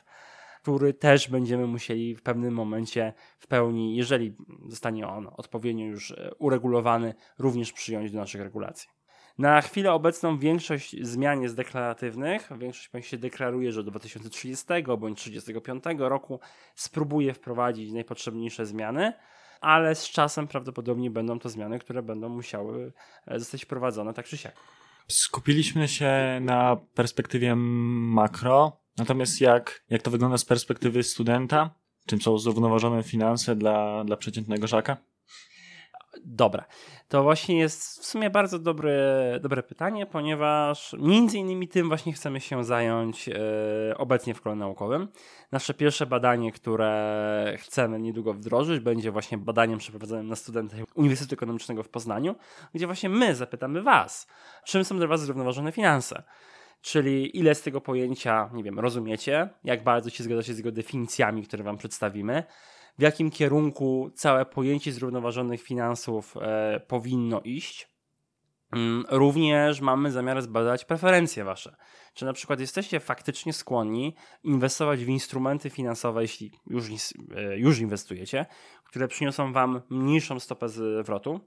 który 0.62 0.94
też 0.94 1.30
będziemy 1.30 1.66
musieli 1.66 2.14
w 2.14 2.22
pewnym 2.22 2.54
momencie 2.54 3.12
w 3.38 3.46
pełni, 3.46 3.96
jeżeli 3.96 4.36
zostanie 4.68 5.08
on 5.08 5.30
odpowiednio 5.36 5.86
już 5.86 6.10
e, 6.10 6.30
uregulowany, 6.38 7.14
również 7.38 7.72
przyjąć 7.72 8.12
do 8.12 8.18
naszych 8.18 8.40
regulacji. 8.40 8.97
Na 9.38 9.60
chwilę 9.60 9.92
obecną 9.92 10.38
większość 10.38 10.96
zmian 11.02 11.42
jest 11.42 11.56
deklaratywnych. 11.56 12.50
Większość 12.58 12.88
państw 12.88 13.10
się 13.10 13.18
deklaruje, 13.18 13.72
że 13.72 13.84
do 13.84 13.90
2030 13.90 14.64
bądź 14.98 15.30
2035 15.30 15.84
roku 15.98 16.40
spróbuje 16.74 17.34
wprowadzić 17.34 17.92
najpotrzebniejsze 17.92 18.66
zmiany, 18.66 19.12
ale 19.60 19.94
z 19.94 20.08
czasem 20.08 20.48
prawdopodobnie 20.48 21.10
będą 21.10 21.38
to 21.38 21.48
zmiany, 21.48 21.78
które 21.78 22.02
będą 22.02 22.28
musiały 22.28 22.92
e, 23.26 23.38
zostać 23.38 23.64
wprowadzone 23.64 24.14
tak 24.14 24.26
czy 24.26 24.36
siak. 24.36 24.54
Skupiliśmy 25.08 25.88
się 25.88 26.38
na 26.40 26.76
perspektywie 26.94 27.54
makro, 27.56 28.80
natomiast 28.96 29.40
jak, 29.40 29.84
jak 29.90 30.02
to 30.02 30.10
wygląda 30.10 30.38
z 30.38 30.44
perspektywy 30.44 31.02
studenta? 31.02 31.70
Czym 32.06 32.20
są 32.20 32.38
zrównoważone 32.38 33.02
finanse 33.02 33.56
dla, 33.56 34.04
dla 34.04 34.16
przeciętnego 34.16 34.66
żaka? 34.66 34.96
Dobra, 36.24 36.64
to 37.08 37.22
właśnie 37.22 37.58
jest 37.58 38.00
w 38.00 38.06
sumie 38.06 38.30
bardzo 38.30 38.58
dobre, 38.58 39.38
dobre 39.42 39.62
pytanie, 39.62 40.06
ponieważ 40.06 40.96
między 40.98 41.38
innymi 41.38 41.68
tym 41.68 41.88
właśnie 41.88 42.12
chcemy 42.12 42.40
się 42.40 42.64
zająć 42.64 43.28
e, 43.28 43.98
obecnie 43.98 44.34
w 44.34 44.40
kole 44.40 44.56
naukowym. 44.56 45.08
Nasze 45.52 45.74
pierwsze 45.74 46.06
badanie, 46.06 46.52
które 46.52 47.56
chcemy 47.58 47.98
niedługo 48.00 48.34
wdrożyć, 48.34 48.80
będzie 48.80 49.10
właśnie 49.10 49.38
badaniem 49.38 49.78
przeprowadzonym 49.78 50.28
na 50.28 50.36
studentach 50.36 50.80
Uniwersytetu 50.94 51.34
Ekonomicznego 51.34 51.82
w 51.82 51.88
Poznaniu, 51.88 52.34
gdzie 52.74 52.86
właśnie 52.86 53.08
my 53.08 53.34
zapytamy 53.34 53.82
Was, 53.82 54.26
czym 54.64 54.84
są 54.84 54.96
dla 54.96 55.06
Was 55.06 55.20
zrównoważone 55.20 55.72
finanse. 55.72 56.22
Czyli 56.80 57.38
ile 57.38 57.54
z 57.54 57.62
tego 57.62 57.80
pojęcia, 57.80 58.50
nie 58.52 58.62
wiem, 58.62 58.78
rozumiecie, 58.78 59.48
jak 59.64 59.84
bardzo 59.84 60.10
się 60.10 60.24
zgadzacie 60.24 60.54
z 60.54 60.58
jego 60.58 60.72
definicjami, 60.72 61.42
które 61.42 61.64
Wam 61.64 61.78
przedstawimy, 61.78 62.44
w 62.98 63.02
jakim 63.02 63.30
kierunku 63.30 64.10
całe 64.14 64.46
pojęcie 64.46 64.92
zrównoważonych 64.92 65.62
finansów 65.62 66.34
e, 66.36 66.80
powinno 66.80 67.40
iść. 67.40 67.88
Mm, 68.72 69.04
również 69.08 69.80
mamy 69.80 70.12
zamiar 70.12 70.42
zbadać 70.42 70.84
preferencje 70.84 71.44
wasze. 71.44 71.76
Czy 72.14 72.24
na 72.24 72.32
przykład 72.32 72.60
jesteście 72.60 73.00
faktycznie 73.00 73.52
skłonni 73.52 74.14
inwestować 74.42 75.04
w 75.04 75.08
instrumenty 75.08 75.70
finansowe, 75.70 76.22
jeśli 76.22 76.52
już, 76.66 76.90
e, 76.90 77.58
już 77.58 77.78
inwestujecie, 77.78 78.46
które 78.84 79.08
przyniosą 79.08 79.52
wam 79.52 79.82
mniejszą 79.90 80.40
stopę 80.40 80.68
zwrotu, 80.68 81.40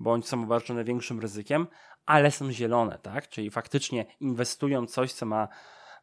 bądź 0.00 0.28
są 0.28 0.42
obarczone 0.42 0.84
większym 0.84 1.20
ryzykiem, 1.20 1.66
ale 2.06 2.30
są 2.30 2.52
zielone, 2.52 2.98
tak? 2.98 3.28
Czyli 3.28 3.50
faktycznie 3.50 4.06
inwestują 4.20 4.86
coś, 4.86 5.12
co 5.12 5.26
ma 5.26 5.48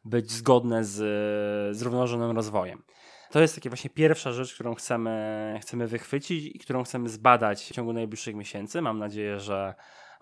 być 0.04 0.30
zgodne 0.30 0.84
z 0.84 1.76
zrównoważonym 1.76 2.36
rozwojem. 2.36 2.82
To 3.30 3.40
jest 3.40 3.54
takie 3.54 3.70
właśnie 3.70 3.90
pierwsza 3.90 4.32
rzecz, 4.32 4.54
którą 4.54 4.74
chcemy, 4.74 5.58
chcemy 5.62 5.86
wychwycić 5.86 6.56
i 6.56 6.58
którą 6.58 6.84
chcemy 6.84 7.08
zbadać 7.08 7.64
w 7.64 7.72
ciągu 7.72 7.92
najbliższych 7.92 8.34
miesięcy. 8.34 8.82
Mam 8.82 8.98
nadzieję, 8.98 9.40
że 9.40 9.74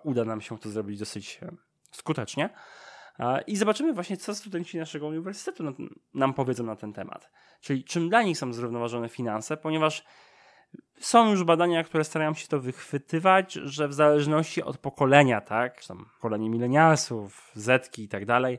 uda 0.03 0.25
nam 0.25 0.41
się 0.41 0.59
to 0.59 0.71
zrobić 0.71 0.99
dosyć 0.99 1.39
e, 1.43 1.51
skutecznie. 1.91 2.51
I 3.47 3.57
zobaczymy 3.57 3.93
właśnie, 3.93 4.17
co 4.17 4.35
studenci 4.35 4.79
naszego 4.79 5.07
uniwersytetu 5.07 5.65
nam 6.15 6.35
powiedzą 6.35 6.65
na 6.65 6.77
ten 6.77 6.93
temat. 6.93 7.31
Czyli 7.61 7.85
czym 7.85 8.09
dla 8.09 8.23
nich 8.23 8.39
są 8.39 8.53
zrównoważone 8.53 9.09
finanse, 9.09 9.57
ponieważ 9.57 10.05
są 11.01 11.31
już 11.31 11.45
badania, 11.45 11.85
które 11.85 12.05
starają 12.05 12.35
się 12.35 12.49
to 12.49 12.61
wychwytywać, 12.61 13.53
że 13.53 13.89
w 13.89 13.95
zależności 13.95 14.63
od 14.63 14.79
pokolenia, 14.79 15.41
tak, 15.41 15.85
tam 15.85 16.07
pokolenie 16.15 16.51
milenialsów, 16.51 17.51
zetki 17.55 18.03
i 18.03 18.09
tak 18.09 18.27
dalej, 18.27 18.59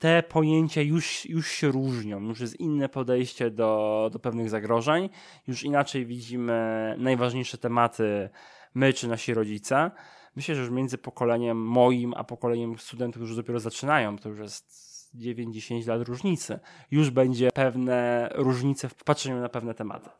te 0.00 0.22
pojęcia 0.22 0.82
już, 0.82 1.26
już 1.26 1.48
się 1.48 1.68
różnią, 1.68 2.20
już 2.20 2.40
jest 2.40 2.60
inne 2.60 2.88
podejście 2.88 3.50
do, 3.50 4.10
do 4.12 4.18
pewnych 4.18 4.50
zagrożeń, 4.50 5.08
już 5.46 5.62
inaczej 5.62 6.06
widzimy 6.06 6.94
najważniejsze 6.98 7.58
tematy 7.58 8.30
my 8.74 8.92
czy 8.92 9.08
nasi 9.08 9.34
rodzice. 9.34 9.90
Myślę, 10.36 10.54
że 10.54 10.60
już 10.60 10.70
między 10.70 10.98
pokoleniem 10.98 11.66
moim 11.66 12.14
a 12.14 12.24
pokoleniem 12.24 12.78
studentów, 12.78 13.22
którzy 13.22 13.36
dopiero 13.36 13.60
zaczynają, 13.60 14.18
to 14.18 14.28
już 14.28 14.38
jest 14.38 14.66
9-10 15.14 15.88
lat 15.88 16.08
różnicy, 16.08 16.58
już 16.90 17.10
będzie 17.10 17.50
pewne 17.54 18.28
różnice 18.34 18.88
w 18.88 19.04
patrzeniu 19.04 19.40
na 19.40 19.48
pewne 19.48 19.74
tematy. 19.74 20.10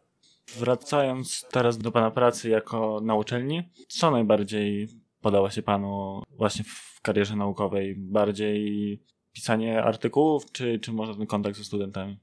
Wracając 0.58 1.46
teraz 1.50 1.78
do 1.78 1.92
Pana 1.92 2.10
pracy 2.10 2.48
jako 2.48 3.00
na 3.02 3.14
uczelni, 3.14 3.70
co 3.88 4.10
najbardziej 4.10 4.88
podoba 5.20 5.50
się 5.50 5.62
Panu 5.62 6.22
właśnie 6.30 6.64
w 6.64 7.00
karierze 7.02 7.36
naukowej? 7.36 7.94
Bardziej 7.96 9.00
pisanie 9.32 9.82
artykułów, 9.82 10.52
czy, 10.52 10.78
czy 10.78 10.92
może 10.92 11.16
ten 11.16 11.26
kontakt 11.26 11.56
ze 11.56 11.64
studentami? 11.64 12.18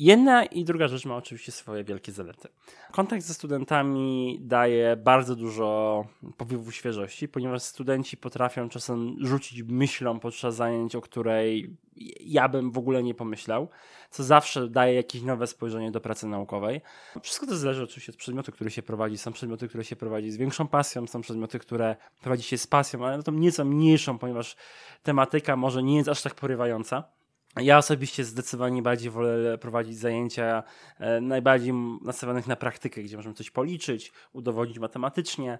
Jedna 0.00 0.44
i 0.44 0.64
druga 0.64 0.88
rzecz 0.88 1.04
ma 1.04 1.16
oczywiście 1.16 1.52
swoje 1.52 1.84
wielkie 1.84 2.12
zalety. 2.12 2.48
Kontakt 2.92 3.22
ze 3.22 3.34
studentami 3.34 4.38
daje 4.40 4.96
bardzo 4.96 5.36
dużo 5.36 6.04
powiewu 6.36 6.70
świeżości, 6.70 7.28
ponieważ 7.28 7.62
studenci 7.62 8.16
potrafią 8.16 8.68
czasem 8.68 9.16
rzucić 9.20 9.62
myślą 9.62 10.20
podczas 10.20 10.54
zajęć, 10.54 10.96
o 10.96 11.00
której 11.00 11.76
ja 12.20 12.48
bym 12.48 12.70
w 12.70 12.78
ogóle 12.78 13.02
nie 13.02 13.14
pomyślał, 13.14 13.68
co 14.10 14.24
zawsze 14.24 14.68
daje 14.68 14.94
jakieś 14.94 15.22
nowe 15.22 15.46
spojrzenie 15.46 15.90
do 15.90 16.00
pracy 16.00 16.26
naukowej. 16.26 16.80
Wszystko 17.22 17.46
to 17.46 17.56
zależy 17.56 17.82
oczywiście 17.82 18.12
od 18.12 18.18
przedmiotu, 18.18 18.52
który 18.52 18.70
się 18.70 18.82
prowadzi. 18.82 19.18
Są 19.18 19.32
przedmioty, 19.32 19.68
które 19.68 19.84
się 19.84 19.96
prowadzi 19.96 20.30
z 20.30 20.36
większą 20.36 20.68
pasją, 20.68 21.06
są 21.06 21.20
przedmioty, 21.20 21.58
które 21.58 21.96
prowadzi 22.20 22.42
się 22.42 22.58
z 22.58 22.66
pasją, 22.66 23.06
ale 23.06 23.22
to 23.22 23.32
nieco 23.32 23.64
mniejszą, 23.64 24.18
ponieważ 24.18 24.56
tematyka 25.02 25.56
może 25.56 25.82
nie 25.82 25.96
jest 25.96 26.08
aż 26.08 26.22
tak 26.22 26.34
porywająca. 26.34 27.19
Ja 27.56 27.78
osobiście 27.78 28.24
zdecydowanie 28.24 28.82
bardziej 28.82 29.10
wolę 29.10 29.58
prowadzić 29.58 29.98
zajęcia 29.98 30.62
e, 30.98 31.20
najbardziej 31.20 31.72
nastawionych 32.02 32.46
na 32.46 32.56
praktykę, 32.56 33.02
gdzie 33.02 33.16
możemy 33.16 33.34
coś 33.34 33.50
policzyć, 33.50 34.12
udowodnić 34.32 34.78
matematycznie, 34.78 35.58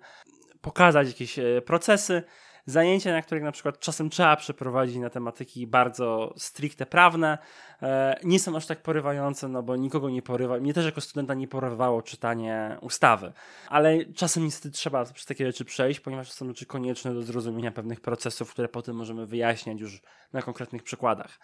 pokazać 0.61 1.09
jakieś 1.09 1.39
e, 1.39 1.63
procesy. 1.63 2.23
Zajęcia, 2.67 3.13
na 3.13 3.23
których 3.23 3.45
na 3.45 3.53
przykład 3.53 3.79
czasem 3.79 4.11
trzeba 4.11 4.37
przeprowadzić 4.37 4.97
na 4.97 5.11
tematyki 5.11 5.67
bardzo 5.67 6.35
stricte 6.37 6.87
prawne, 6.87 7.39
e, 7.83 8.21
nie 8.25 8.41
są 8.41 8.57
aż 8.57 8.67
tak 8.67 8.83
porywające, 8.83 9.49
no 9.49 9.63
bo 9.63 9.77
nikogo 9.77 10.11
nie 10.11 10.23
porywa. 10.23 10.59
Mnie 10.59 10.75
też 10.75 10.85
jako 10.85 11.01
studenta 11.01 11.35
nie 11.35 11.49
porywało 11.49 12.03
czytanie 12.03 12.77
ustawy, 12.81 13.33
ale 13.69 14.05
czasem 14.05 14.45
niestety 14.45 14.71
trzeba 14.71 15.05
przez 15.05 15.27
takie 15.27 15.47
rzeczy 15.47 15.65
przejść, 15.65 16.01
ponieważ 16.01 16.33
są 16.33 16.47
rzeczy 16.49 16.67
konieczne 16.67 17.15
do 17.15 17.23
zrozumienia 17.23 17.71
pewnych 17.71 18.01
procesów, 18.01 18.51
które 18.51 18.69
potem 18.69 18.97
możemy 18.97 19.27
wyjaśniać 19.27 19.81
już 19.81 20.03
na 20.33 20.43
konkretnych 20.43 20.83
przykładach. 20.83 21.39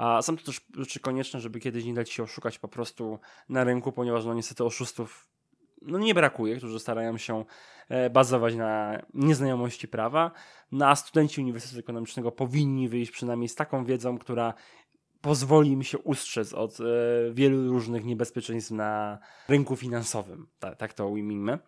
A 0.00 0.22
są 0.22 0.36
to 0.36 0.44
też 0.44 0.60
rzeczy 0.76 1.00
konieczne, 1.00 1.40
żeby 1.40 1.60
kiedyś 1.60 1.84
nie 1.84 1.94
dać 1.94 2.10
się 2.10 2.22
oszukać 2.22 2.58
po 2.58 2.68
prostu 2.68 3.18
na 3.48 3.64
rynku, 3.64 3.92
ponieważ 3.92 4.24
no 4.24 4.34
niestety 4.34 4.64
oszustów 4.64 5.28
no 5.82 5.98
nie 5.98 6.14
brakuje, 6.14 6.56
którzy 6.56 6.80
starają 6.80 7.18
się 7.18 7.44
e, 7.88 8.10
bazować 8.10 8.54
na 8.54 9.02
nieznajomości 9.14 9.88
prawa, 9.88 10.30
no 10.72 10.88
a 10.88 10.96
studenci 10.96 11.40
Uniwersytetu 11.40 11.80
Ekonomicznego 11.80 12.32
powinni 12.32 12.88
wyjść 12.88 13.12
przynajmniej 13.12 13.48
z 13.48 13.54
taką 13.54 13.84
wiedzą, 13.84 14.18
która 14.18 14.54
pozwoli 15.20 15.70
im 15.70 15.82
się 15.82 15.98
ustrzec 15.98 16.52
od 16.52 16.78
e, 16.80 16.84
wielu 17.32 17.72
różnych 17.72 18.04
niebezpieczeństw 18.04 18.70
na 18.70 19.18
rynku 19.48 19.76
finansowym. 19.76 20.46
Tak, 20.58 20.76
tak 20.76 20.92
to 20.92 21.08
ujmijmy. 21.08 21.58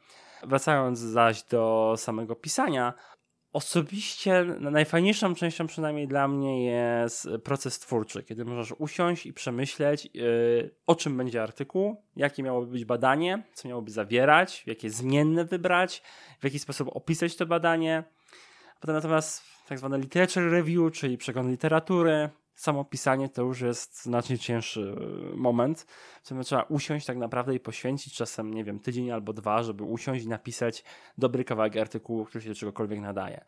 Wracając 0.42 0.98
zaś 0.98 1.42
do 1.42 1.94
samego 1.96 2.36
pisania, 2.36 2.94
Osobiście 3.52 4.44
najfajniejszą 4.60 5.34
częścią 5.34 5.66
przynajmniej 5.66 6.08
dla 6.08 6.28
mnie 6.28 6.64
jest 6.64 7.28
proces 7.44 7.78
twórczy, 7.78 8.22
kiedy 8.22 8.44
możesz 8.44 8.74
usiąść 8.78 9.26
i 9.26 9.32
przemyśleć 9.32 10.08
yy, 10.14 10.74
o 10.86 10.94
czym 10.94 11.16
będzie 11.16 11.42
artykuł, 11.42 12.02
jakie 12.16 12.42
miałoby 12.42 12.66
być 12.66 12.84
badanie, 12.84 13.42
co 13.54 13.68
miałoby 13.68 13.90
zawierać, 13.90 14.66
jakie 14.66 14.90
zmienne 14.90 15.44
wybrać, 15.44 16.02
w 16.40 16.44
jaki 16.44 16.58
sposób 16.58 16.88
opisać 16.96 17.36
to 17.36 17.46
badanie. 17.46 18.04
Potem 18.80 18.94
natomiast 18.94 19.42
tak 19.68 19.78
zwane 19.78 19.98
literature 19.98 20.50
review, 20.50 20.92
czyli 20.92 21.18
przegląd 21.18 21.50
literatury, 21.50 22.30
samo 22.62 22.84
pisanie 22.84 23.28
to 23.28 23.42
już 23.42 23.60
jest 23.60 24.02
znacznie 24.02 24.38
cięższy 24.38 24.96
e, 25.32 25.36
moment, 25.36 25.80
w 26.20 26.24
którym 26.24 26.42
trzeba 26.42 26.62
usiąść 26.62 27.06
tak 27.06 27.16
naprawdę 27.16 27.54
i 27.54 27.60
poświęcić 27.60 28.14
czasem, 28.14 28.54
nie 28.54 28.64
wiem, 28.64 28.80
tydzień 28.80 29.10
albo 29.10 29.32
dwa, 29.32 29.62
żeby 29.62 29.84
usiąść 29.84 30.24
i 30.24 30.28
napisać 30.28 30.84
dobry 31.18 31.44
kawałek 31.44 31.76
artykułu, 31.76 32.24
który 32.24 32.42
się 32.42 32.48
do 32.48 32.54
czegokolwiek 32.54 33.00
nadaje. 33.00 33.44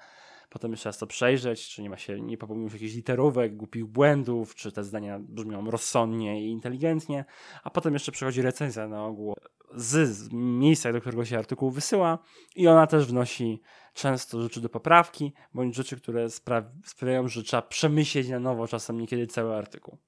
Potem 0.51 0.71
jeszcze 0.71 0.89
raz 0.89 0.99
to 0.99 1.07
przejrzeć, 1.07 1.69
czy 1.69 1.83
nie 1.83 1.91
ma 1.91 1.97
się, 1.97 2.21
nie 2.21 2.39
popełnił 2.39 2.69
jakichś 2.73 2.95
literówek, 2.95 3.57
głupich 3.57 3.85
błędów, 3.85 4.55
czy 4.55 4.73
te 4.73 4.85
zdania 4.85 5.19
brzmią 5.19 5.71
rozsądnie 5.71 6.45
i 6.47 6.51
inteligentnie, 6.51 7.25
a 7.63 7.71
potem 7.71 7.93
jeszcze 7.93 8.13
przychodzi 8.13 8.43
recenzja 8.43 8.89
na 8.89 9.07
ogół 9.07 9.35
z 9.75 10.29
miejsca, 10.33 10.93
do 10.93 11.01
którego 11.01 11.25
się 11.25 11.39
artykuł 11.39 11.71
wysyła 11.71 12.19
i 12.57 12.69
ona 12.69 12.87
też 12.87 13.07
wnosi 13.07 13.63
często 13.95 14.43
rzeczy 14.43 14.61
do 14.61 14.69
poprawki, 14.69 15.33
bądź 15.55 15.77
rzeczy, 15.77 15.97
które 15.97 16.31
spra 16.31 16.71
sprawiają, 16.85 17.29
że 17.29 17.43
trzeba 17.43 17.63
przemyśleć 17.63 18.29
na 18.29 18.41
nowo 18.41 18.69
czasem 18.69 19.01
niekiedy 19.01 19.27
cały 19.27 19.55
artykuł. 19.55 19.99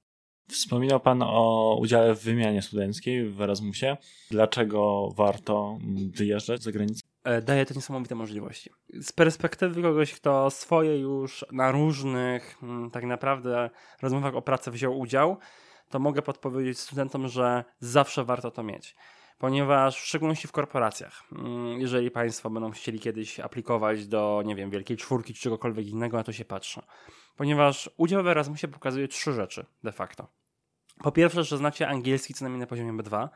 Wspominał 0.49 0.99
Pan 0.99 1.21
o 1.21 1.77
udziale 1.81 2.15
w 2.15 2.23
wymianie 2.23 2.61
studenckiej 2.61 3.29
w 3.29 3.41
Erasmusie. 3.41 3.97
Dlaczego 4.31 5.09
warto 5.15 5.77
wyjeżdżać 6.17 6.63
za 6.63 6.71
granicę? 6.71 7.01
E, 7.27 7.41
daje 7.41 7.65
to 7.65 7.73
niesamowite 7.73 8.15
możliwości. 8.15 8.69
Z 9.01 9.11
perspektywy 9.11 9.81
kogoś, 9.81 10.13
kto 10.13 10.49
swoje 10.49 10.99
już 10.99 11.45
na 11.51 11.71
różnych 11.71 12.57
mm, 12.63 12.91
tak 12.91 13.03
naprawdę 13.03 13.69
rozmowach 14.01 14.35
o 14.35 14.41
pracę 14.41 14.71
wziął 14.71 14.99
udział, 14.99 15.37
to 15.89 15.99
mogę 15.99 16.21
podpowiedzieć 16.21 16.79
studentom, 16.79 17.27
że 17.27 17.63
zawsze 17.79 18.23
warto 18.23 18.51
to 18.51 18.63
mieć 18.63 18.95
ponieważ 19.37 20.01
w 20.01 20.05
szczególności 20.05 20.47
w 20.47 20.51
korporacjach, 20.51 21.23
mm, 21.31 21.81
jeżeli 21.81 22.11
Państwo 22.11 22.49
będą 22.49 22.71
chcieli 22.71 22.99
kiedyś 22.99 23.39
aplikować 23.39 24.07
do, 24.07 24.43
nie 24.45 24.55
wiem, 24.55 24.69
Wielkiej 24.69 24.97
Czwórki 24.97 25.33
czy 25.33 25.41
czegokolwiek 25.41 25.87
innego, 25.87 26.17
na 26.17 26.23
to 26.23 26.33
się 26.33 26.45
patrzę. 26.45 26.81
Ponieważ 27.35 27.89
udział 27.97 28.23
w 28.23 28.27
Erasmusie 28.27 28.67
pokazuje 28.67 29.07
trzy 29.07 29.33
rzeczy 29.33 29.65
de 29.83 29.91
facto. 29.91 30.27
Po 31.03 31.11
pierwsze, 31.11 31.43
że 31.43 31.57
znacie 31.57 31.87
angielski 31.87 32.33
co 32.33 32.45
najmniej 32.45 32.59
na 32.59 32.67
poziomie 32.67 32.93
B2, 32.93 33.29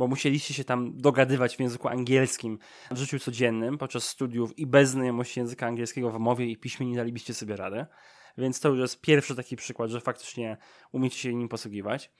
bo 0.00 0.06
musieliście 0.06 0.54
się 0.54 0.64
tam 0.64 0.96
dogadywać 0.96 1.56
w 1.56 1.60
języku 1.60 1.88
angielskim 1.88 2.58
w 2.90 2.96
życiu 2.96 3.18
codziennym 3.18 3.78
podczas 3.78 4.04
studiów 4.04 4.58
i 4.58 4.66
bez 4.66 4.90
znajomości 4.90 5.40
języka 5.40 5.66
angielskiego 5.66 6.10
w 6.10 6.18
mowie 6.18 6.46
i 6.46 6.56
piśmie 6.56 6.86
nie 6.86 6.96
dalibyście 6.96 7.34
sobie 7.34 7.56
rady. 7.56 7.86
Więc 8.38 8.60
to 8.60 8.68
już 8.68 8.78
jest 8.78 9.00
pierwszy 9.00 9.36
taki 9.36 9.56
przykład, 9.56 9.90
że 9.90 10.00
faktycznie 10.00 10.56
umiecie 10.92 11.16
się 11.18 11.34
nim 11.34 11.48
posługiwać. 11.48 12.10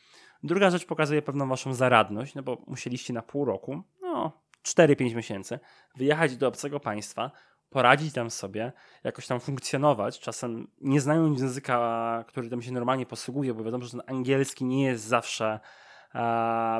Druga 0.42 0.70
rzecz 0.70 0.84
pokazuje 0.86 1.22
pewną 1.22 1.48
waszą 1.48 1.74
zaradność, 1.74 2.34
no 2.34 2.42
bo 2.42 2.64
musieliście 2.66 3.12
na 3.12 3.22
pół 3.22 3.44
roku, 3.44 3.82
no 4.02 4.42
4-5 4.64 5.14
miesięcy, 5.14 5.58
wyjechać 5.96 6.36
do 6.36 6.48
obcego 6.48 6.80
państwa, 6.80 7.30
poradzić 7.70 8.14
tam 8.14 8.30
sobie, 8.30 8.72
jakoś 9.04 9.26
tam 9.26 9.40
funkcjonować, 9.40 10.20
czasem 10.20 10.70
nie 10.80 11.00
znając 11.00 11.40
języka, 11.40 12.24
który 12.28 12.50
tam 12.50 12.62
się 12.62 12.72
normalnie 12.72 13.06
posługuje, 13.06 13.54
bo 13.54 13.64
wiadomo, 13.64 13.84
że 13.84 13.90
ten 13.90 14.02
angielski 14.06 14.64
nie 14.64 14.84
jest 14.84 15.04
zawsze 15.04 15.60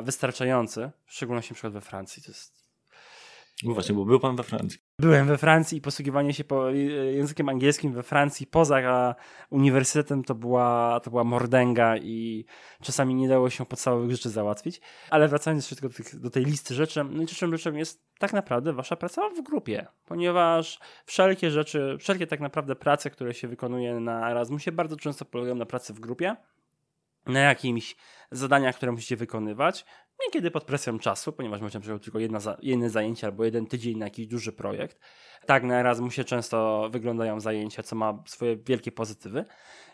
wystarczający, 0.03 0.91
w 1.05 1.13
szczególności 1.13 1.51
na 1.51 1.55
przykład 1.55 1.73
we 1.73 1.81
Francji. 1.81 2.23
To 2.23 2.31
jest 2.31 2.61
no 3.63 3.73
właśnie, 3.73 3.95
bo 3.95 4.05
był 4.05 4.19
pan 4.19 4.35
we 4.35 4.43
Francji. 4.43 4.79
Byłem 4.99 5.27
we 5.27 5.37
Francji 5.37 5.77
i 5.77 5.81
posługiwanie 5.81 6.33
się 6.33 6.43
po 6.43 6.69
językiem 7.11 7.49
angielskim 7.49 7.93
we 7.93 8.03
Francji 8.03 8.47
poza 8.47 9.15
uniwersytetem 9.49 10.23
to 10.23 10.35
była, 10.35 10.99
to 11.03 11.09
była 11.09 11.23
mordęga 11.23 11.97
i 11.97 12.45
czasami 12.81 13.15
nie 13.15 13.27
dało 13.27 13.49
się 13.49 13.65
podstawowych 13.65 14.11
rzeczy 14.11 14.29
załatwić. 14.29 14.81
Ale 15.09 15.27
wracając 15.27 15.71
jeszcze 15.71 15.87
do, 15.87 15.93
tych, 15.93 16.19
do 16.19 16.29
tej 16.29 16.45
listy 16.45 16.73
rzeczy, 16.73 17.03
no 17.03 17.23
i 17.23 17.25
trzecią 17.25 17.51
rzeczą 17.51 17.73
jest 17.73 18.03
tak 18.19 18.33
naprawdę 18.33 18.73
wasza 18.73 18.95
praca 18.95 19.29
w 19.29 19.41
grupie, 19.41 19.87
ponieważ 20.05 20.79
wszelkie 21.05 21.51
rzeczy, 21.51 21.97
wszelkie 21.99 22.27
tak 22.27 22.39
naprawdę 22.39 22.75
prace, 22.75 23.09
które 23.09 23.33
się 23.33 23.47
wykonuje 23.47 23.99
na 23.99 24.31
Erasmusie 24.31 24.71
bardzo 24.71 24.95
często 24.95 25.25
polegają 25.25 25.55
na 25.55 25.65
pracy 25.65 25.93
w 25.93 25.99
grupie 25.99 26.35
na 27.25 27.39
jakimś 27.39 27.95
zadaniach, 28.31 28.75
które 28.75 28.91
musicie 28.91 29.15
wykonywać, 29.15 29.85
niekiedy 30.25 30.51
pod 30.51 30.63
presją 30.63 30.99
czasu, 30.99 31.33
ponieważ 31.33 31.61
macie 31.61 31.77
na 31.77 31.81
przykład 31.81 32.03
tylko 32.03 32.19
jedna, 32.19 32.39
jedno 32.61 32.89
zajęcie 32.89 33.27
albo 33.27 33.45
jeden 33.45 33.65
tydzień 33.65 33.97
na 33.97 34.05
jakiś 34.05 34.27
duży 34.27 34.51
projekt. 34.51 34.99
Tak 35.45 35.63
na 35.63 35.79
Erasmusie 35.79 36.23
często 36.23 36.89
wyglądają 36.91 37.39
zajęcia, 37.39 37.83
co 37.83 37.95
ma 37.95 38.23
swoje 38.27 38.57
wielkie 38.57 38.91
pozytywy, 38.91 39.45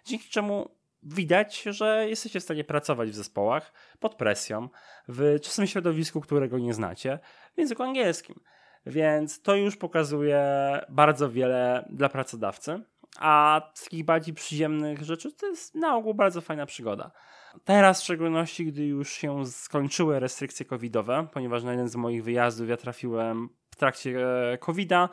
dzięki 0.06 0.30
czemu 0.30 0.78
widać, 1.04 1.64
że 1.64 2.10
jesteście 2.10 2.40
w 2.40 2.44
stanie 2.44 2.64
pracować 2.64 3.10
w 3.10 3.16
zespołach 3.16 3.74
pod 4.00 4.16
presją, 4.16 4.70
w 5.08 5.40
czasem 5.42 5.68
środowisku, 5.68 6.22
którego 6.22 6.60
nie 6.60 6.74
znacie, 6.74 7.20
w 7.56 7.60
języku 7.60 7.84
angielskim. 7.84 8.40
Więc 8.86 9.42
to 9.42 9.56
już 9.56 9.78
pokazuje 9.78 10.42
bardzo 10.90 11.32
wiele 11.32 11.86
dla 11.90 12.10
pracodawcy. 12.10 12.84
A 13.20 13.62
z 13.74 13.84
takich 13.84 14.06
bardziej 14.06 14.34
przyziemnych 14.34 15.04
rzeczy 15.04 15.34
to 15.34 15.48
jest 15.48 15.76
na 15.76 15.96
ogół 15.96 16.14
bardzo 16.14 16.42
fajna 16.42 16.66
przygoda. 16.66 17.12
Teraz 17.64 18.02
w 18.02 18.04
szczególności, 18.04 18.66
gdy 18.66 18.86
już 18.86 19.12
się 19.12 19.46
skończyły 19.46 20.20
restrykcje 20.20 20.66
covidowe, 20.66 21.28
ponieważ 21.34 21.64
na 21.64 21.72
jeden 21.72 21.90
z 21.90 21.96
moich 21.96 22.24
wyjazdów 22.24 22.70
ja 22.70 22.78
trafiłem 22.78 23.50
w 23.72 23.76
trakcie 23.76 24.28
e, 24.52 24.58
covida, 24.58 25.10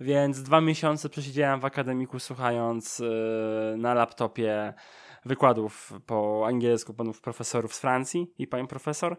więc 0.00 0.42
dwa 0.42 0.60
miesiące 0.60 1.08
przesiedziałem 1.08 1.60
w 1.60 1.64
akademiku 1.64 2.18
słuchając 2.18 3.00
e, 3.00 3.76
na 3.76 3.94
laptopie 3.94 4.74
wykładów 5.24 5.92
po 6.06 6.44
angielsku 6.46 6.94
panów 6.94 7.20
profesorów 7.20 7.74
z 7.74 7.80
Francji 7.80 8.34
i 8.38 8.46
pani 8.46 8.68
profesor. 8.68 9.16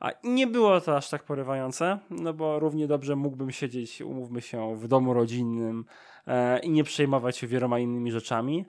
A 0.00 0.10
nie 0.24 0.46
było 0.46 0.80
to 0.80 0.96
aż 0.96 1.10
tak 1.10 1.24
porywające, 1.24 1.98
no 2.10 2.34
bo 2.34 2.58
równie 2.58 2.86
dobrze 2.86 3.16
mógłbym 3.16 3.50
siedzieć, 3.50 4.02
umówmy 4.02 4.40
się, 4.40 4.76
w 4.76 4.88
domu 4.88 5.14
rodzinnym 5.14 5.84
e, 6.26 6.58
i 6.58 6.70
nie 6.70 6.84
przejmować 6.84 7.36
się 7.36 7.46
wieloma 7.46 7.78
innymi 7.78 8.12
rzeczami. 8.12 8.66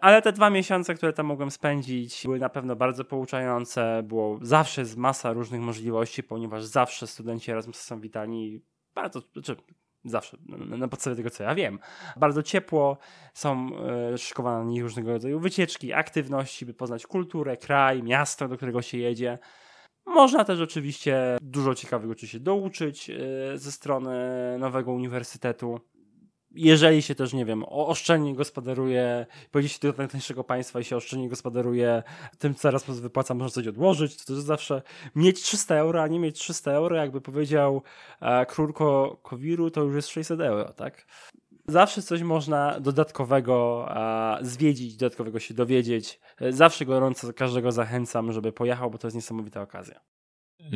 Ale 0.00 0.22
te 0.22 0.32
dwa 0.32 0.50
miesiące, 0.50 0.94
które 0.94 1.12
tam 1.12 1.26
mogłem 1.26 1.50
spędzić, 1.50 2.22
były 2.24 2.38
na 2.38 2.48
pewno 2.48 2.76
bardzo 2.76 3.04
pouczające. 3.04 4.02
Było 4.02 4.38
zawsze 4.42 4.84
z 4.84 4.96
masa 4.96 5.32
różnych 5.32 5.60
możliwości, 5.60 6.22
ponieważ 6.22 6.64
zawsze 6.64 7.06
studenci 7.06 7.50
Erasmusa 7.50 7.82
są 7.82 8.00
witani 8.00 8.60
bardzo, 8.94 9.20
znaczy 9.32 9.56
zawsze, 10.04 10.36
na, 10.46 10.88
podstawie 10.88 11.16
tego, 11.16 11.30
co 11.30 11.42
ja 11.42 11.54
wiem. 11.54 11.78
Bardzo 12.16 12.42
ciepło, 12.42 12.98
są 13.34 13.70
e, 14.12 14.18
szykowane 14.18 14.64
na 14.64 14.70
nich 14.70 14.82
różnego 14.82 15.12
rodzaju 15.12 15.40
wycieczki, 15.40 15.92
aktywności, 15.92 16.66
by 16.66 16.74
poznać 16.74 17.06
kulturę, 17.06 17.56
kraj, 17.56 18.02
miasto, 18.02 18.48
do 18.48 18.56
którego 18.56 18.82
się 18.82 18.98
jedzie. 18.98 19.38
Można 20.14 20.44
też 20.44 20.60
oczywiście 20.60 21.38
dużo 21.42 21.74
ciekawego 21.74 22.14
czy 22.14 22.28
się 22.28 22.40
douczyć 22.40 23.10
e, 23.10 23.14
ze 23.58 23.72
strony 23.72 24.10
nowego 24.58 24.92
uniwersytetu. 24.92 25.80
Jeżeli 26.54 27.02
się 27.02 27.14
też, 27.14 27.32
nie 27.32 27.44
wiem, 27.44 27.64
oszczędnie 27.68 28.34
gospodaruje, 28.34 29.26
pojedzie 29.50 29.68
się 29.68 29.78
do 29.82 29.92
najtańszego 29.98 30.44
państwa 30.44 30.80
i 30.80 30.84
się 30.84 30.96
oszczędnie 30.96 31.28
gospodaruje 31.28 32.02
tym, 32.38 32.54
co 32.54 32.62
teraz 32.62 33.00
wypłaca, 33.00 33.34
można 33.34 33.54
coś 33.54 33.66
odłożyć, 33.66 34.16
to 34.16 34.24
też 34.24 34.42
zawsze 34.42 34.82
mieć 35.14 35.42
300 35.42 35.76
euro, 35.76 36.02
a 36.02 36.08
nie 36.08 36.20
mieć 36.20 36.38
300 36.38 36.72
euro, 36.72 36.96
jakby 36.96 37.20
powiedział 37.20 37.82
e, 38.20 38.46
Kowiru, 39.22 39.70
to 39.70 39.82
już 39.82 39.94
jest 39.94 40.08
600 40.08 40.40
euro, 40.40 40.72
tak? 40.72 41.06
Zawsze 41.70 42.02
coś 42.02 42.22
można 42.22 42.80
dodatkowego 42.80 43.88
zwiedzić, 44.40 44.96
dodatkowego 44.96 45.38
się 45.38 45.54
dowiedzieć. 45.54 46.20
Zawsze 46.50 46.86
gorąco 46.86 47.32
każdego 47.32 47.72
zachęcam, 47.72 48.32
żeby 48.32 48.52
pojechał, 48.52 48.90
bo 48.90 48.98
to 48.98 49.06
jest 49.06 49.14
niesamowita 49.14 49.62
okazja. 49.62 50.00